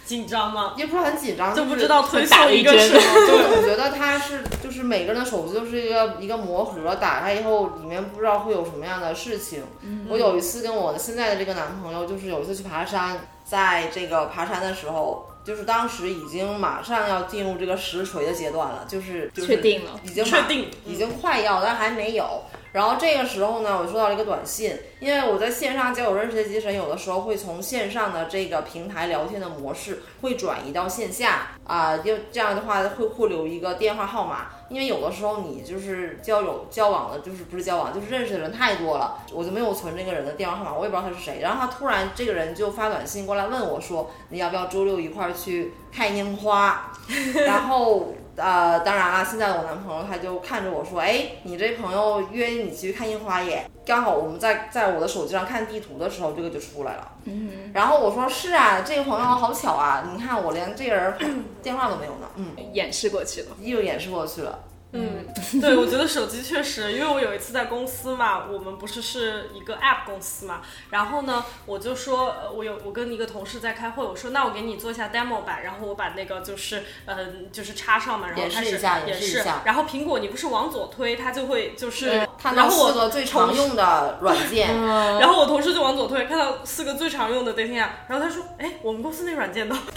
[0.06, 0.74] 紧张吗？
[0.78, 3.02] 也不是很紧张，就不知道推打送一个针什么。
[3.28, 9.64] 就，我觉得它是就是每个人的手机都是一个一个魔盒，打开以后里面不知道会有什么样的事情。
[10.10, 22.44] 我有一次跟我的现在的这个男朋友，就是有一次去爬山，在这个爬山的时候，就是当时已经马上要进入这个实锤的阶段了，就是就是确定了已经马确定已经快要，但还没有。
[22.74, 41.40] 然后这个时候呢，我收到了一个短信，因为我在线上交友认识的机神，有的时候会从线上的这个平台聊天的模式会转移到线下啊，就这样的话会互留一个电话号码，因为有的时候你就是交友交往的，就是不是交往，就是认识的人太多了，我就没有存这个人的电话号码，我也不知道他是谁。
[41.42, 46.94] 然后他突然这个人就发短信过来问我说，你要不要周六一块儿去看樱花？
[47.46, 48.14] 然后。
[48.36, 57.12] 呃，当然了，现在我男朋友他就看着我说：“哎，你这朋友约你去看樱花耶。”刚好我们在在我的手机上看地图的时候，这个就出来了。
[57.26, 64.60] 嗯，然后我说：“是啊，这个朋友好巧啊，你看我连这个人电话都没有呢。”嗯，掩饰过去了，又掩饰过去了。
[64.94, 65.26] 嗯，
[65.62, 77.16] 对，我觉得手机确实，因为我有一次在公司嘛，我们不是是一个 app 公司嘛，然后呢，我就说，呃我有我跟一个同事在开会，我说那我给你做一下 demo 版，然后我把那个就是呃
[77.54, 84.68] 就是插上嘛，然后演示开始一下演示一下，然后苹果你不是往左推，它就会就是，看到然后我四个最常用的软件，
[85.20, 89.80] 然后我同事就往左推，看到四个最常用的 dating app，然后他说，哎，我们公司那软件呢？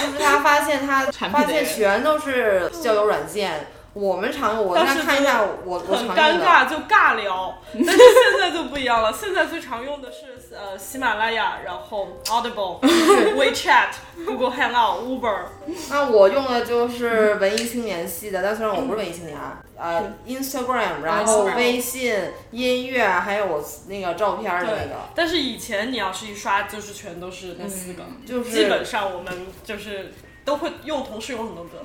[0.00, 3.68] 就是他发现他发现全都是交友软件。
[4.00, 6.08] 我们常用，我当时先看一下我我很。
[6.10, 7.58] 尴尬，就尬聊。
[7.72, 12.80] 但是现在就不一样了，现在最常用的是呃喜马拉雅，然后 Audible、
[13.36, 13.88] WeChat、
[14.24, 15.38] Google Hangout、Uber。
[15.90, 22.14] 那我用的就是文艺青年系的，但虽然我不是文艺青年啊，呃，Instagram，然后微信、
[22.52, 30.12] 音乐，还有我那个照片儿的那个，，但是以前你要是一刷，就是全都是那四个，就是基本上我们就是
[30.44, 31.84] 都会用，同时用很多个。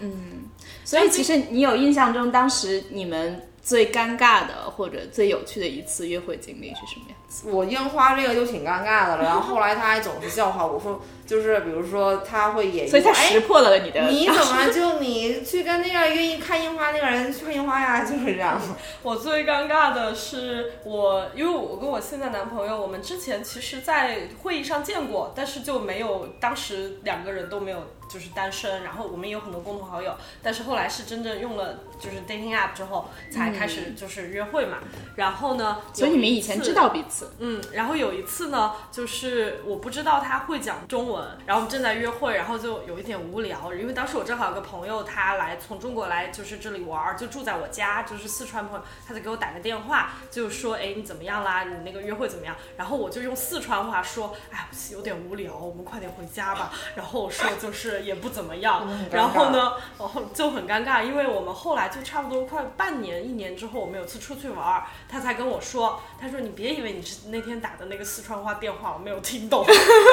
[0.83, 7.49] 所以其实你有印象中当时你们最尴尬的或者最有趣的一次约会经历是什么样子？
[7.49, 9.23] 我樱花这个就挺尴尬的了。
[9.23, 14.01] 然后后来他还总是笑话我说，就是比如说他会演绎，所以他哎识破了你的。
[14.09, 18.03] 你怎么就你去跟那个愿意看樱花那个人去看樱花呀？
[18.03, 18.61] 就是这样。
[19.01, 27.77] 我最尴尬的是我，因为我跟我现在男朋友，我们之前其实，在会议上见过，但是就没有，当时两个人都没有
[28.13, 34.77] 就是单身，然后我们也有很多共同好友，但是后来是真正用了就是 dating app 之后，才开始就是约会嘛。
[35.15, 51.63] 然后呢，所以你们以前知道彼此，嗯，然后有一次呢，就是我不知道他会讲中文，然后我们正在约会，然后就有一点无聊，因为当时我正好有个朋友，他来从中国来就是这里玩儿，就住在我家，就是四川朋友，他就给我打个电话，就说，哎，你怎么样啦？
[51.63, 52.55] 你那个约会怎么样？
[52.77, 56.71] 然后我就用四川话说，哎，有点无聊，我们快点回家吧。
[56.95, 69.65] 然后我说就是也不怎么样，然后呢，然后就很尴尬，因为我们后来就差不多快半年、一年之后，我们有次出去玩儿，他才跟我说，他说你别以为你是那天打的那个四川话电话，我没有听懂。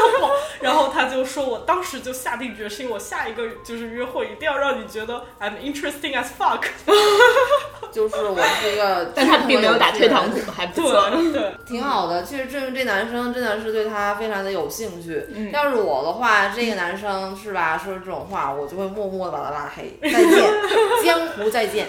[0.61, 6.65] 然后他就说，我当时就下定决心，我下一个就是约会一定要让你觉得 I'm interesting as fuck。
[7.93, 11.11] 就是我是一个， 但他并没有打退堂鼓，还不错。
[11.11, 12.23] 对对， 挺好的。
[12.23, 15.27] 其实证明这男生真的是对他非常的有兴趣。
[15.35, 19.99] 嗯要是我的话，这个男生是吧，说这种话，我就会默默的把他拉黑。
[20.03, 20.53] 再见，
[21.05, 21.89] 江湖再见。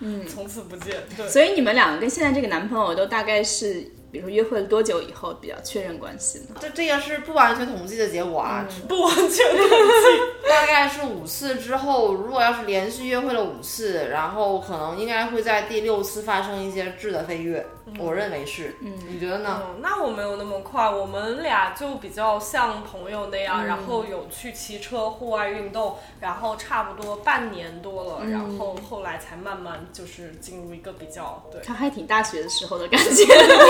[0.00, 0.96] 嗯从此不见。
[1.16, 6.56] 对，所以你们两个跟现在这个男朋友都大概是，比如说约会了多久以后比较确认关系呢？
[6.60, 10.46] 这这个是不完全统计的结果啊， 不完全统计。
[10.48, 17.66] 大概是五次之后，如果要是连续约会了五次，然后可能应该会在第六次发生一些质的飞跃。
[17.98, 19.62] 我认为是，嗯，你觉得呢？
[19.68, 33.24] 嗯，那我没有那么快，我们俩就比较像朋友那样，然后有去骑车、户外运动，然后差不多半年多了，然后后来才慢慢就是进入一个比较对，他还挺大学的时候的感觉。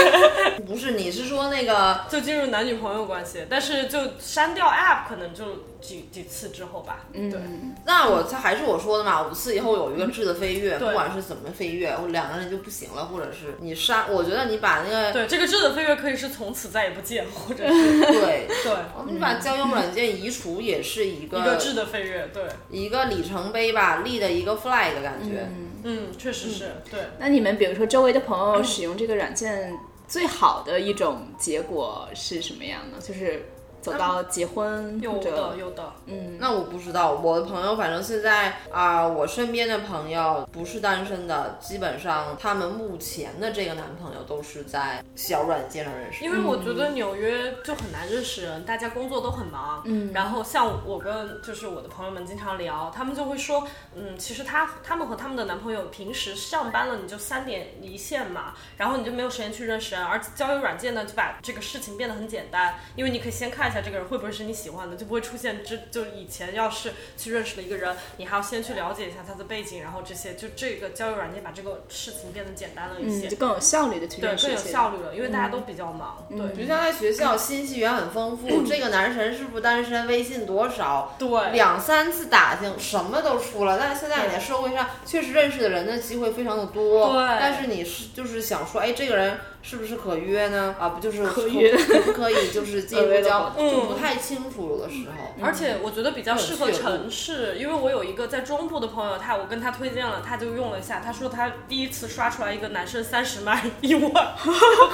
[0.66, 5.44] 不是，你是说那个就进入男女朋友关系，但是就删掉 app 可能就
[5.81, 7.41] 几几次之后吧，嗯对。
[7.85, 18.77] 那我这还是我说的嘛，五次以后有一个质的飞跃，不管是怎么飞跃，或两个人就不行了，或者是你删，我觉得你把那个对，这个质的飞跃可以是从此再也不见，或者是对，对
[19.09, 25.49] 你把交友软件移除也是一个一个个质的飞跃，对，一个里程碑吧，立的一个 fly 的感觉。
[25.89, 27.01] 嗯，确实是，对。
[27.19, 29.73] 那你们比如说周围的朋友使用这个软件，
[30.09, 32.99] 最好的一种结果是什么样呢？
[33.01, 33.51] 就是
[33.87, 46.24] 走到结婚有的有的，嗯，那我不知道，我的朋友反正现在啊、我身边的朋友不是单身的，基本上他们目前的这个男朋友都是在小软件上认识。
[46.24, 49.82] 因为我觉得纽约就很难认识人，大家工作都很忙。
[49.84, 73.27] 嗯，然后像我跟就是我的朋友们经常聊，他们就会说，嗯，其实他他们和他们的男朋友平时上班了，你就三点一线嘛，然后你就没有时间去认识人，而交友软件呢就把这个事情变得很简单，因为你可以先看一下这个人会不会是你喜欢的，就不会出现这就以前要是去认识了一个人，你还要先去了解一下他的背景，然后这些就这个交友软件把这个事情变得简单了一些。
[73.27, 76.27] 嗯，就更有效率的去对，更有效率了，因为大家都比较忙。
[76.29, 83.79] 对，比如像在学校信息源很丰富，这个男神是不是单身，微信多少，对，两三次打听什么都出了。
[83.79, 90.74] 但是现在你在社会上确实认识的人的机会非常的多，对但是你是就是想说，哎，这个人是不是可约呢？
[90.78, 95.34] 啊，不就是可约可不可以就是进入交， 嗯就不太清楚有的时候。
[95.44, 104.34] 而且我觉得比较适合城市，因为我有一个在中部的朋友，他我跟他推荐了，他就用了一下，他说他第一次刷出来一个男生三十迈一万，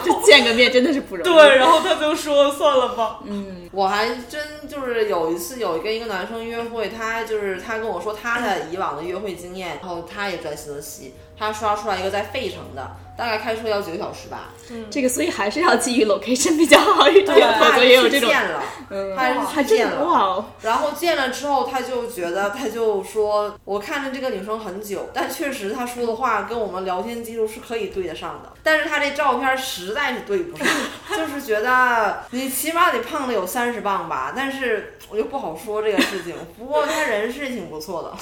[0.04, 1.28] 就 见个面真的是不容易。
[1.28, 18.28] 对，然后他就说算了吧，嗯我还真就是有一次有跟一个男生约会，他就是他跟我说他的以往的约会经验，然后他也专心的吸，他刷出来一个在费城的，大概开车要九个小时吧，嗯这个所以还是要基于 location 比较好一点，对 否则也有这种。
[18.28, 20.45] 去见了，嗯，他还是去见了。
[20.62, 30.66] 然后见了之后，他就觉得，他就说，我看着这个女生很久，但确实她说的话跟我们聊天记录是可以对得上的，但是他这照片实在是对不上，
[31.16, 36.34] 就是觉得你起码得胖了有三十磅吧，但是我就不好说这个事情。
[36.58, 38.16] 不过他人是挺不错的，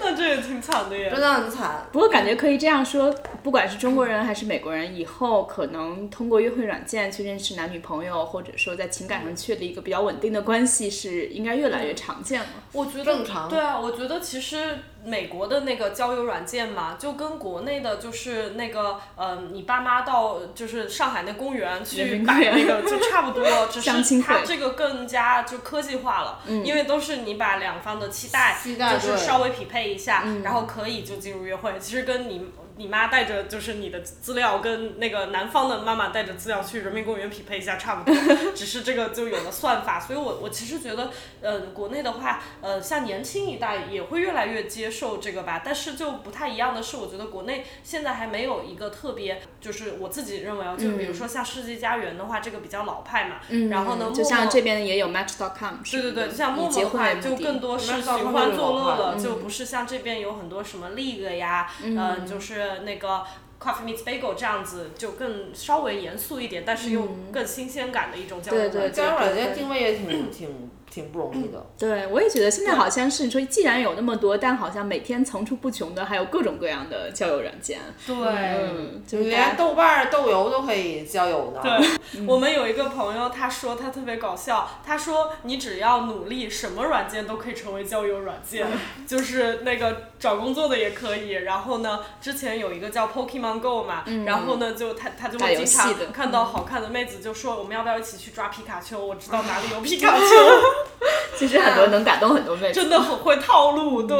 [0.00, 1.20] 那这也挺惨的呀真。
[1.20, 1.86] 的很惨。
[1.92, 12.46] 不过感觉可以这样说，不管是中国人还是美国人，以后可能通过约会软件去认识男女朋友，或者说在情感上确立一个比较稳定的关系，是应该越来越常见了。
[12.72, 23.90] 我觉得正常对啊，我觉得其实美国的那个交友软件嘛，就跟国内的就是那个，呃，你爸妈到就是上海那公园去摆那个就差不多，只是
[24.22, 28.56] 它这个更加就科技化了，因为都是你把两方的期待
[28.94, 31.74] 就是稍微匹配一下，然后可以就进入约会。
[31.78, 32.50] 其实跟你。
[32.76, 38.14] 你妈带着就是你的资料，跟那个男方的妈妈带着资料去人民公园匹配一下差不多，
[38.54, 41.10] 只是这个就有了算法，所以我我其实觉得，
[41.40, 53.68] 呃，国内的话，呃，像年轻一代也会越来越接受这个吧，但是就不太一样的是，我觉得国内现在还没有一个特别，就是我自己认为啊，就比如说像世纪佳缘的话，这个比较老派嘛，嗯。
[53.68, 59.22] 然后呢，就像这边也有 Match.com，对对对，像陌陌的话，就更多是那寻欢作乐了，嗯。
[59.22, 63.22] 就不是像这边有很多什么 League 呀，嗯，就是那个
[63.60, 67.02] Coffee Meets Bagel 这样子，就更稍微严肃一点，但是又
[67.32, 71.64] 更新鲜感的一种交友软件交友软件定位也挺挺挺不容易的。
[71.78, 77.78] 对，我也觉得现在好像是你说，既然有那么多，但好像每天层出不穷的，还有各种各样的交友软件。
[78.06, 78.16] 对。
[78.16, 81.60] 嗯，就是连豆瓣儿、豆油都可以交友呢。
[81.62, 88.66] 对，我们有一个朋友，他说他特别搞笑，他说你只要努力，什么软件都可以成为交友软件，
[89.06, 91.30] 就是那个找工作的也可以。
[91.30, 99.04] 然后呢，之前有一个叫 Pokemon Go 嘛，然后呢就他他就会经常看到好看的妹子，就说我们要不要一起去抓皮卡丘？
[99.04, 100.24] 我知道哪里有皮卡丘。
[101.36, 102.80] 其实很多能打动很多妹子。
[102.80, 104.18] 真的很会套路，对。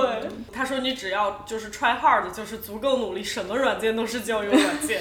[0.53, 5.01] 他说你只要就是 try hard，就是足够努力，什么软件都是交友软件。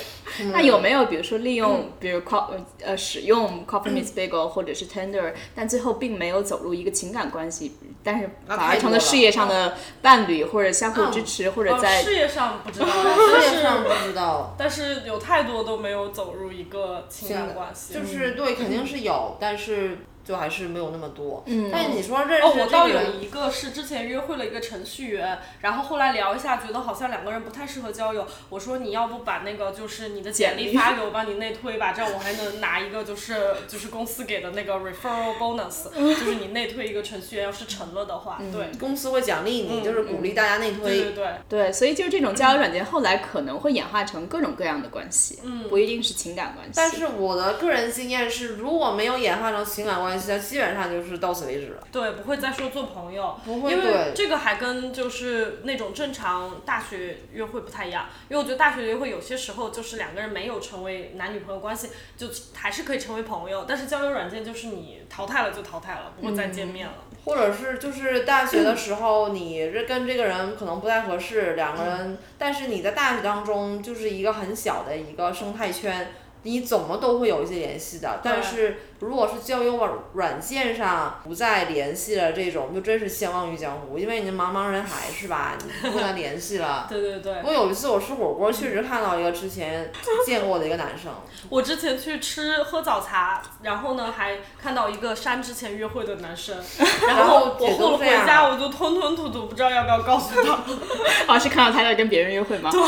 [0.52, 2.46] 那有没有比如说利用，比如 co
[2.84, 7.74] 呃使用 Coffee Meets Bagel 或者是 Tender，但最后并没有走入一个情感关系，
[8.04, 17.94] 但是那反而成了事业上的伴侣，或者相互支持，或者哦，在事业上不知道， 事业上不知道，但是有太多都没有走入一个情感关系。
[17.94, 21.44] 就是对，肯定是有，但是就还是没有那么多。
[21.48, 28.26] 嗯但是你说认识哦，我倒有一个是之前约会了一个程序员，然后后来聊一下，觉得好像两个人不太适合交友。
[28.50, 38.72] 我说你要不把那个就是你的简历发给我，帮你内推吧，这样我还能拿一个就是就是公司给的那个 referral bonus， 就是你内推一个程序员，要是成了的话，对。
[38.80, 41.02] 公司会奖励你，嗯就是鼓励大家内对推。
[41.02, 46.74] 对对，对，所以就是这种交友软件后来可能会演化成各种各样的关系，嗯不一定是情感关系。
[46.76, 51.88] 但是我的个人经验是，如果没有演化成情感关系，那基本上就是到此为止了。
[51.92, 66.94] 对，不会再说做朋友，不会因为这个还跟就是那种正常大学约会不太一样，因为我觉得大学约会有些时候就是两个人没有成为男女朋友关系，就还是可以成为朋友，但是交友软件就是你淘汰了就淘汰了，不会再见面了。
[67.24, 76.12] 或者是就是大学的时候，你这跟这个人可能不太合适，两个人，但是你在大学当中就是一个很小的一个生态圈，
[76.44, 78.20] 你怎么都会有一些联系的。
[78.24, 85.58] 但是如果是交友网软件上不再联系了，这种就真是相忘于江湖，因为你茫茫人海是吧？
[85.64, 86.86] 你不跟他联系了。
[86.90, 87.36] 对对对。
[87.44, 89.92] 我有一次我吃火锅，确实看到一个之前
[90.26, 91.12] 见过的一个男生。
[91.50, 96.58] 我之前去吃喝早茶，然后呢还看到一个删之前约会的男生，
[97.08, 100.60] 然后我后回家我就吞吞吐吐，不知道要不要告诉他。
[101.34, 102.70] 啊，是看到他在跟别人约会吗？
[102.72, 102.82] 对。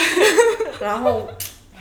[0.80, 1.28] 然后。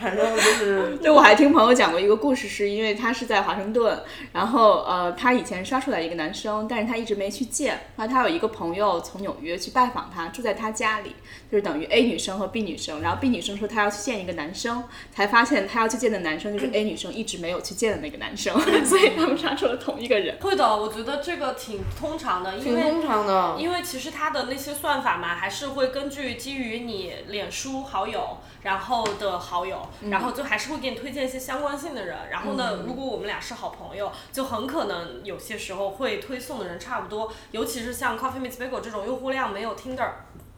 [0.03, 7.79] 反正就是，对，我还听朋友讲过一个故事，是因为他是在华盛顿，然后呃，他以前刷出来一个男生，但是他一直没去见。
[7.95, 11.15] 然后他有一个朋友从纽约去拜访他，住在他家里，
[11.49, 13.01] 就是等于 A 女生和 B 女生。
[13.01, 20.37] 然后 B 女生说她要去见一个男生，才发现她要去见的男生就是 A 女生一直没有去见的那个男生， 所以他们刷出了同一个人。
[20.41, 28.39] 会的，我觉得这个挺通常的，因为通常的，因为其实他的那些算法嘛，还是会根据基于你脸书好友。
[28.63, 32.29] 然后的好友，然后就还是会给你推荐一些相关性的人。
[32.29, 37.31] 然后呢，如果我们俩是好朋友，就很可能有些时候会推送的人差不多。
[37.51, 40.09] 尤其是像 Coffee Meets Bagel 这种用户量没有 Tinder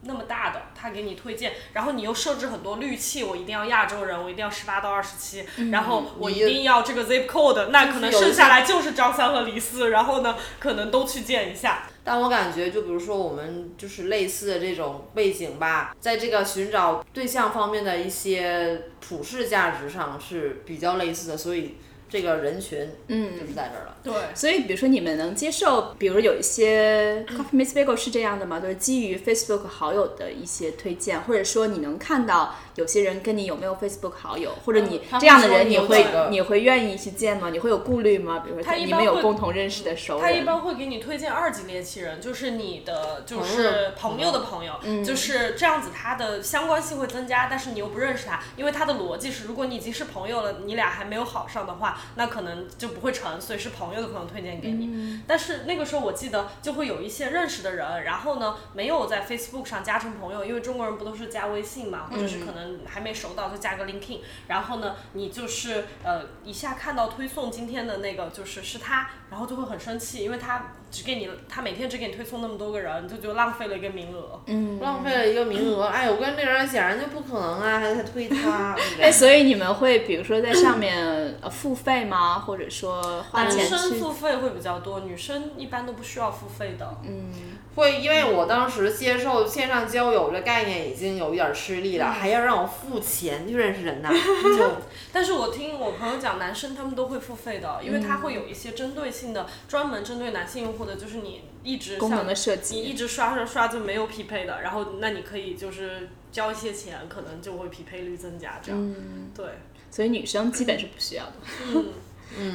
[0.02, 11.88] 那么大的，他给你推荐，然后你又设置很多滤器，我一定要亚洲人，我一定要十八到二十七，然后我一定要这个 Zip Code，那可能剩下来就是张三和李四，然后呢，可能都去见一下。
[12.06, 21.74] 但我感觉，就比如说我们就是类似的这种背景吧，在这个寻找对象方面的一些普世价值上是比较类似的，所以。
[22.16, 23.94] 这个人群，嗯，就是在这儿了。
[24.02, 28.58] 对，所以比如说你们能接受，比如有一些 Coffee Miss Bagel 是这样的吗？
[28.58, 37.50] 就是基于 Facebook 好友的一些推荐，或者说你能看到有些人跟你有没有 Facebook 好友，或者你这样的人你会你会愿意去见吗？
[37.50, 38.38] 你会有顾虑吗？
[38.38, 44.72] 比如说你们有共同认识的熟人，他一般会给你推荐二级猎奇人，就是你的就是朋友的朋友，
[45.04, 52.00] 就是这样子，他的相关性会增加，但是你又不认识他，因为他的逻辑是，如果你已经是朋友了，你俩还没有好上的话。
[52.14, 55.20] 那可能就不会成，所以是朋友的朋友推荐给你。
[55.26, 64.20] 但是那个时候我记得就会有一些认识的人，然后呢没有在 Facebook 上加成朋友，因为中国人不都是加微信嘛，或者是可能还没熟到就加个 LinkedIn。
[64.48, 70.72] 然后呢你就是呃一下看到推送今天的那个就是是他，然后就会很生气，因为他。
[70.96, 74.40] 只给你，他每天只给你推送那么多个人，就就浪费了一个名额。
[74.46, 75.84] 嗯，浪费了一个名额。
[75.84, 78.74] 哎，我跟这个人显然就不可能啊，还还推他。
[78.98, 80.96] 哎，所以你们会比如说在上面
[81.42, 82.38] 呃付费吗？
[82.38, 86.96] 或者说花钱男生付费会比较多，女生一般都不需要付费的。
[87.04, 87.30] 嗯。
[87.76, 94.10] 会，因为我当时接受线上交友这概念已经有一点吃力了，还要让我付钱去认识人呢。
[94.58, 94.72] 就，
[95.12, 108.94] 但是我听我朋友讲，男生他们都会付费的，因为他会有一些针对性的，专门针对男性用户的，就是你一直功能的设计，你一直刷刷刷就没有匹配的，然后那你可以就是交一些钱，可能就会匹配率增加这样。
[109.34, 109.44] 对，
[109.90, 111.32] 所以女生基本是不需要的。
[111.74, 111.86] 嗯。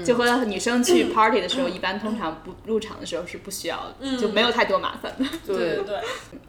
[0.05, 5.25] 就和女生去 party 的时候，一般通常不入场的时候是不需要的，就没有太多麻烦的。
[5.45, 5.75] 对。
[5.75, 5.83] 对。
[5.83, 5.99] 对，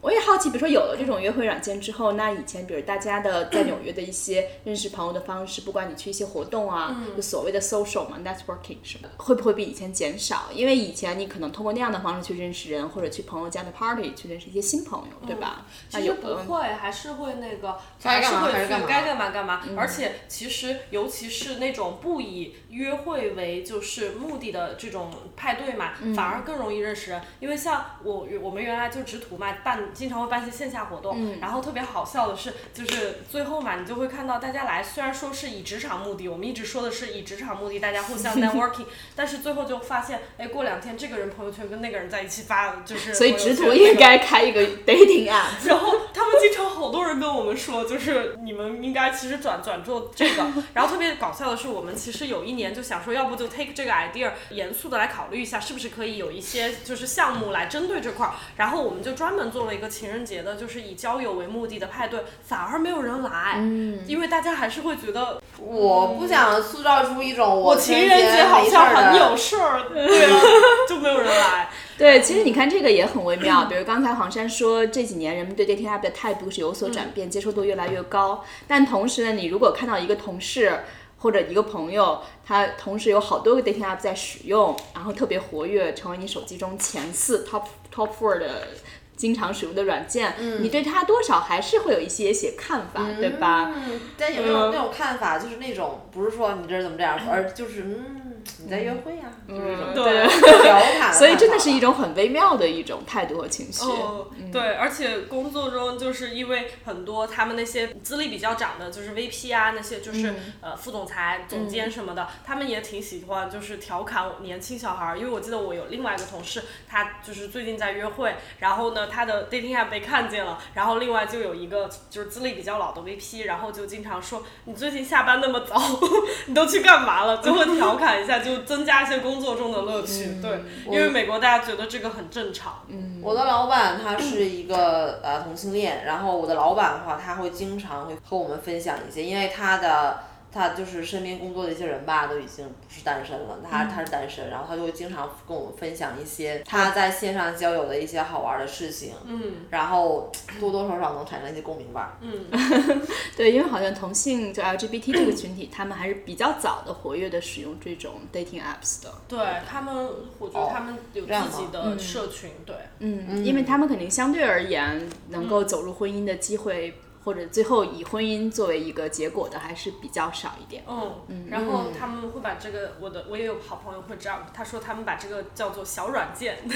[0.00, 10.50] 我也好奇，比如说有了这种约会软件之后，那以前比如大家的在纽约的一些认识朋友的方式，不管你去一些活动啊，就所谓的 social 嘛，networking 什么，会不会比以前减少？
[10.54, 15.64] 因为以前你可能通过那样的方式去认识人，或者去朋友家的 party 去认识一些新朋友，对吧？
[15.88, 19.62] 其实不会，还是会那个，还是会去该干嘛干嘛。
[19.76, 27.20] 而且其实尤其是那种不以约会为就是目的的这种派对嘛，反而更容易认识人。
[27.40, 38.86] 因为像我我们原来就直图嘛，办经常会办一些线下活动，然后特别好笑的是，就是最后嘛，你就会看到大家来，虽然说是以职场目的，我们一直说的是以职场目的，大家互相 networking，
[39.16, 45.66] 但是最后就发现，哎，过两天这个人朋友圈跟那个人在一起发，就是所以直图应该开一个 dating app。
[45.66, 50.42] 然后他们经常好多人跟我们说，就是你们应该其实转转做这个。
[50.74, 58.32] 然后特别搞笑的是，我们其实有一年就想说，要不就 take 这个 idea，严肃的来考虑一下，是不是可以有一些就是项目来针对这块儿。
[58.56, 70.40] 然后我们就专门做了一个情人节的，就是以交友为目的的派对，反而没有人来，嗯因为大家还是会觉得我不想塑造出一种我情人节好像很有事儿，对啊，
[70.88, 71.68] 就没有人来。
[71.98, 73.66] 对，其实你看这个也很微妙。
[73.66, 78.42] 比如刚才黄山说，这几年人们对 dating app 的态度是有所转变，接受度越来越高。
[78.66, 80.80] 但同时呢，你如果看到一个同事
[81.22, 87.62] 或者一个朋友，他同时有好多个 dating app 在使用，然后特别活跃，成为你手机中前四 top
[87.94, 88.68] top four 的
[89.16, 93.72] 经常使用的软件，你对他多少还是会有一些些看法，对吧？
[94.18, 98.31] 但有没有那种看法，就是那种不是说你这怎么这样， 而就是嗯。
[98.62, 103.84] 你在约会呀，就是这种对调侃， 所以真的是一种很微妙的一种态度和情绪。
[103.84, 115.18] 哦，对，而且工作中就是因为很多他们那些资历比较长的，就是 VP 啊，那些就是、呃副总裁、总监什么的，他们也挺喜欢就是调侃年轻小孩儿。
[115.18, 125.80] 因为我记得我有另外一个同事，他就是最近在约会，然后呢他的 dating app 被看见了，然后另外就有一个就是资历比较老的 VP，然后就经常说你最近下班那么早，
[126.46, 127.38] 你都去干嘛了？
[127.38, 130.40] 就会调侃一下，就增加一些工作中的乐趣。
[130.40, 132.84] 对，因为美国大家觉得这个很正常。
[132.88, 133.20] 嗯。
[133.22, 150.30] 我的老板他是一个呃同性恋，然后我的老板的话，他会经常会和我们分享一些，因为他的他就是身边工作的一些人吧，都已经不是单身了，他他是单身，然后他就会经常跟我们分享一些他在线上交友的一些好玩的事情，嗯然后
[150.60, 152.18] 多多少少能产生一些共鸣吧。
[152.20, 152.46] 嗯，
[153.36, 159.12] 对，因为好像同性就 LGBT 这个群体，他们还是比较早的活跃的使用这种 dating apps 的。
[159.26, 159.94] 对他们，
[160.38, 166.94] 我觉得他们有自己的社群，对，嗯，因为他们肯定相对而言能够走入婚姻的机会，
[167.24, 170.82] 或者最后以婚姻作为一个结果的，还是比较少一点。
[171.28, 176.58] 嗯，然后他们会把这个，我的我也有好朋友会这样，他说他们把这个叫做小软件，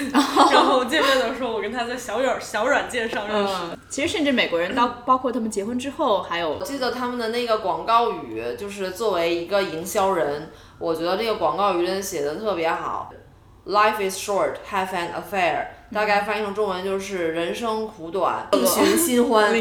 [0.53, 13.11] 然后见面的时候我跟他在小软小软件上认识，嗯，其实甚至美国人到包括他们结婚之后，还有我记得他们的那个广告语，就是作为一个营销人，我觉得这个广告语真的写的特别好。
[13.67, 15.67] Life is short, have an affair。
[15.93, 19.53] 大概翻译成中文就是人生苦短，另寻 新欢。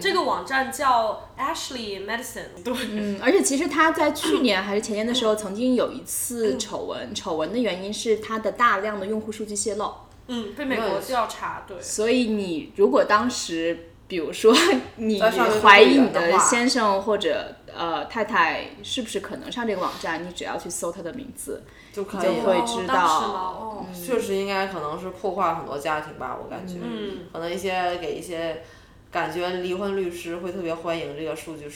[0.00, 9.92] 这个网站叫 Ashley Medicine，对，嗯，而且其实他在去年还是前年的时候，曾经有一次丑闻，丑闻的原因是他的大量的用户数据泄露。
[10.26, 14.52] 嗯，被美国调查，对，所以你如果当时，比如说
[14.96, 15.20] 你
[15.62, 22.42] 怀疑你的先生或者呃太太是不是可能上这个网站，你只要去搜他的名字，就可以了。
[22.42, 26.76] 会知道确实应该可能是破坏很多家庭吧，我感觉。
[26.82, 28.62] 嗯，可能一些给一些
[29.10, 31.70] 感觉离婚律师会特别欢迎这个数据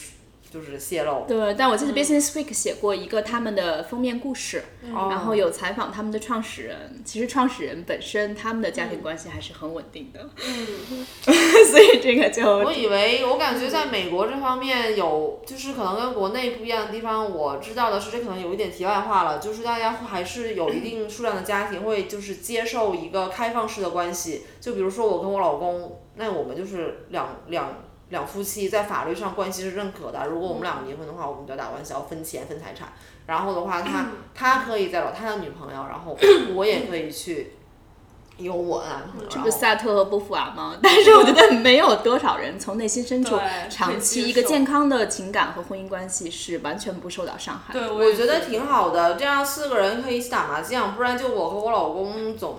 [0.52, 1.24] 就是泄露。
[1.26, 7.02] 对，但我记得 Business Week 写过一个他们的封面故事，哦然后有采访他们的创始人。
[7.04, 11.06] 其实创始人本身他们的家庭关系还是很稳定的，嗯，
[11.70, 17.30] 所以这个就我以为，我感觉在美国这方面有，就是可能跟国内不一样的地方。
[17.32, 24.42] 我知道的是，这可能有一点题外话了，就是大家还是有一定数量的家庭会就是接受一个开放式的关系。
[24.60, 27.82] 就比如说我跟我老公，那我们就是两两
[28.12, 30.26] 两夫妻，在法律上关系是认可的。
[30.26, 32.92] 如果我们两个离婚的话，我们就要打官司，要分钱分财产。
[33.26, 36.16] 然后的话，他他可以再找他的女朋友，然后
[36.54, 37.54] 我也可以去
[38.36, 39.26] 有我的男朋友。
[39.30, 40.76] 这不萨特和波伏娃吗？
[40.82, 43.38] 但是我觉得没有多少人从内心深处
[43.70, 47.72] 长期一个健康的情感和婚姻关系是完全不受到伤害。
[47.72, 52.58] 对，我觉得挺好的，这样四个人可以一起打麻将，不然就我和我老公总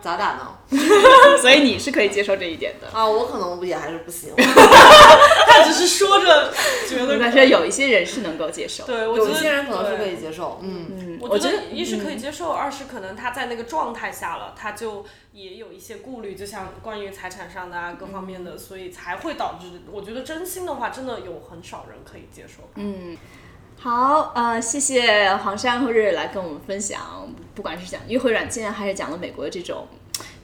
[0.00, 0.58] 咋打呢？
[1.40, 2.88] 所以你是可以接受这一点的。
[2.96, 4.32] 啊，我可能也还是不行。
[4.36, 6.52] 他只是说着
[6.88, 8.84] 觉得但是有一些人是能够接受。
[8.86, 19.82] 对，我觉得有一些人可能是可以接受，嗯，嗯，我觉得一是可以接受，二是可能他在那个状态下了，他就也有一些顾虑，就像关于财产上的啊各方面的，所以才会导致。
[19.90, 22.62] 我觉得真心的话，真的有很少人可以接受。
[22.76, 23.16] 嗯，
[23.78, 29.86] 好，呃，谢谢黄山和瑞瑞来跟我们分享，不管是讲约会软件，还是讲了美国这种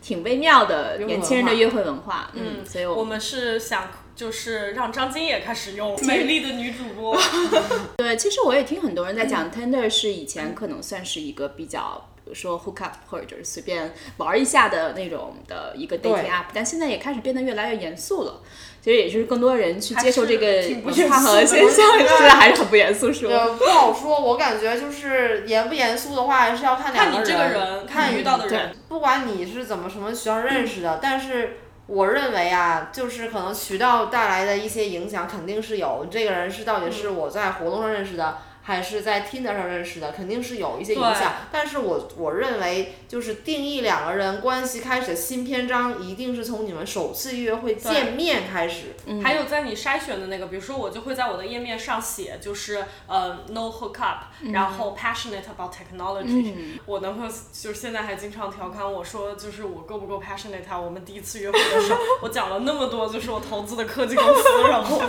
[0.02, 2.30] 挺微妙的年轻人的约会文化。
[2.34, 7.16] 嗯，所以我我们是想就是让张晶也开始用美丽的女主播。
[7.98, 12.08] 对，其实我也听很多人在讲，Tinder 是以前可能算是一个比较。
[12.28, 18.42] 比如说 hook up 或者就是随便玩一下的那种的一个 dating 对 app，但现在也开始变得越来越严肃了。
[18.82, 23.34] 其实也就是更多人去接受这个挺不文化和严肃的现象，是还是很不严肃，是吧？
[23.34, 24.20] 呃，不好说。
[24.20, 31.56] 我感觉就是严不严肃的话，还是要看两个看你这个人，看遇到的人，不管你是怎么什么渠道认识的，但是
[31.86, 36.06] 我认为啊，就是可能渠道带来的一些影响肯定是有。
[36.10, 41.32] 这个人是到底是我在活动上认识的，还是在 Tinder 上认识的，肯定是有一些影响。
[41.50, 48.94] 但是我我认为，就是定义两个人关系开始的新篇章，一定是从你们首次约会见面开始。
[49.24, 56.52] 还有在你筛选的那个，比如说我就会在我的页面上写，就是呃 no hook up，、然后 passionate about technology、
[56.84, 60.78] 我男朋友就是现在还经常调侃我说，就是我够不够 passionate 啊？
[60.78, 65.00] 我们第一次约会的时候， 我讲了那么多，就是我投资的科技公司，然后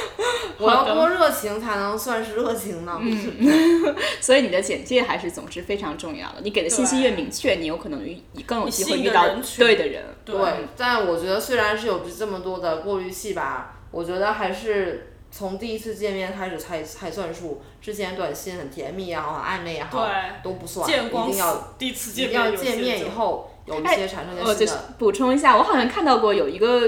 [0.56, 3.00] 我要多热情才能算是热情呢？
[4.20, 6.40] 所以你的简介还是总之非常重要的。
[6.42, 9.28] 你给的信息越明确，你有可能遇更有机会遇到
[9.58, 10.04] 对的人。
[10.24, 24.74] 对对，但我觉得虽然是有这么多的过滤器吧，我觉得还是从第一次见面开始才才算数，之前短信很甜蜜也好，暧昧也好，对，都不算，见光一定要第一次见面要见面以后有一哎些产生我就是。
[24.98, 26.82] 补充一下，我好像看到过有一个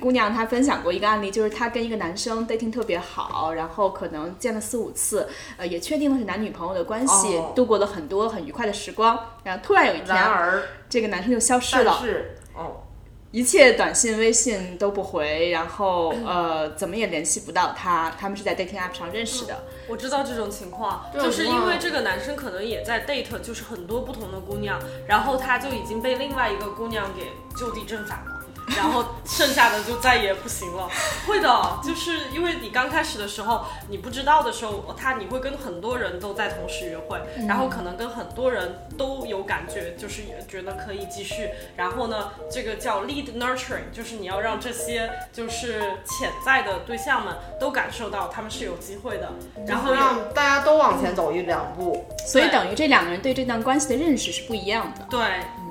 [0.00, 12.02] 姑娘，她分享过一个案例，就是她跟一个男生 dating 特别好，然后可能见了四五次，呃，也确定了是男女朋友的关系，哦度过了很多很愉快的时光，然后突然有一然天，而，这个男生就消失但了，
[13.32, 19.64] 一切短信、微信都不回，然后呃，怎么也联系不到他，他们是在 dating app 上认识的。
[19.88, 28.31] 我知道这种情况，就是因为这个男生可能也在 date，就是很多不同的姑娘，然后他就已经被另外一个姑娘给就地正法了。
[28.76, 30.88] 然后剩下的就再也不行了，
[31.26, 41.50] 会的，就是因为你刚开始的时候，你不知道的时候，他你会跟很多人都在同时约会，然后可能跟很多人都有感觉，就是也觉得可以继续。
[41.76, 49.32] 然后呢，这个叫 lead nurturing，就是你要让这些就是潜在的对象们都感受到他们是有机会的，
[49.66, 52.04] 然后有然后让大家都往前走一两步。
[52.26, 55.06] 所以等于这两个人对这段关系的认识是不一样的。
[55.10, 55.20] 对，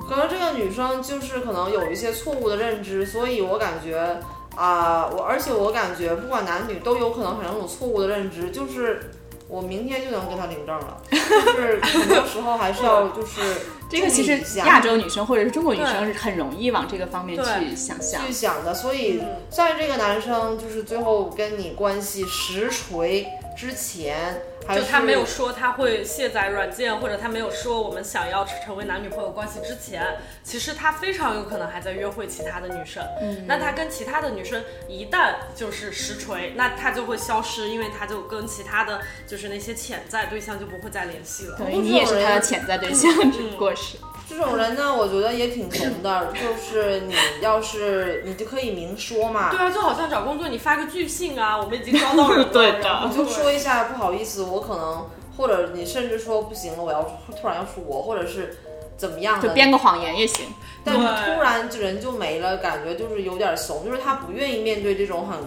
[0.08, 4.20] 可能这个女生就是可能有一些错误的认知，所以我感觉
[4.54, 9.10] 啊、我而且我感觉不管男女都有可能产生这种错误的认知，就是
[9.48, 13.40] 我明天就能跟他领证了， 就是很多时候还是要就是
[13.88, 18.26] 这个其实亚洲女生或者是中国女生是很容易往这个方面去想象。
[18.26, 23.26] 去想的，所以嗯在这个男生就是最后跟你关系实锤
[23.56, 30.04] 之前，还就他没有说他会卸载软件，或者他没有说我们想要成为男女朋友关系之前，
[30.42, 33.02] 其实他非常有可能还在约会其他的女生。
[33.20, 41.56] 嗯，那他跟其他的女生一旦就是实锤，那他就会消失，因为他就跟其他的就是那些潜在对象就不会再联系了。
[41.58, 43.96] 等于你也是他的潜在对象，只不过是。
[44.34, 55.06] 这种人呢，我觉得也挺怂的， 就是你要是你就可以明说嘛，对啊，就好像找工作，你发个拒信啊，我们已经招到人了， 对的然后就说一下不好意思，我可能
[55.36, 57.02] 或者你甚至说不行了，我要
[57.40, 58.56] 突然要出国，或者是
[58.96, 60.46] 怎么样的，就编个谎言也行。
[60.84, 65.38] 但是突然人就没了，感觉就是有点怂，就是他不愿意面对这种很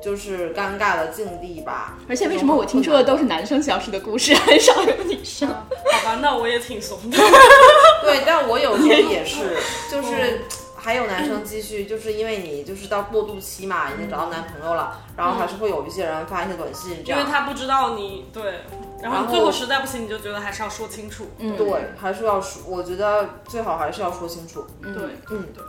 [0.00, 1.98] 就是尴尬的境地吧。
[2.08, 5.48] 而且为什么我听说的都是男生消失的故事，很少有女生？
[5.48, 7.18] 好吧，那我也挺怂的。
[8.02, 9.56] 对，但我有时候也是，
[9.90, 10.42] 就是
[10.76, 17.24] 还有男生继续，就是因为你就是到过渡期嘛，已经找到男朋友了，然后还是会有一些人发一些短信这因为。
[17.24, 18.44] 他不知道你对，
[19.02, 21.28] 然然后后最后实在不行，你就觉得还是要说清楚。
[21.38, 24.66] 嗯，对，还是要说，我觉得最好还是要说清楚。
[24.82, 24.92] 对，
[25.30, 25.64] 嗯对。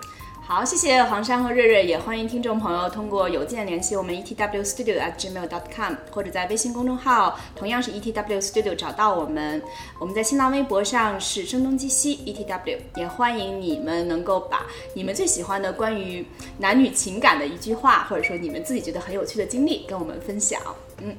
[0.50, 9.62] 好，谢谢黄山和瑞瑞，也欢迎听众朋友通过邮件联系我们 etw studio at gmail dot com，或者在微信公众号同样是 etw studio 找到我们。
[10.00, 16.26] 我们在新浪微博上是声东击西 etw，也欢迎你们能够把你们最喜欢的关于
[16.58, 20.60] 男女情感的一句话，或者说你们自己觉得很有趣的经历跟我们分享。
[21.04, 21.16] 嗯，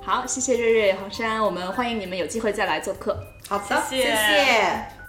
[0.00, 3.14] 好，谢谢瑞瑞、黄山，我们欢迎你们有机会再来做客。
[3.46, 5.03] 好的，谢谢谢谢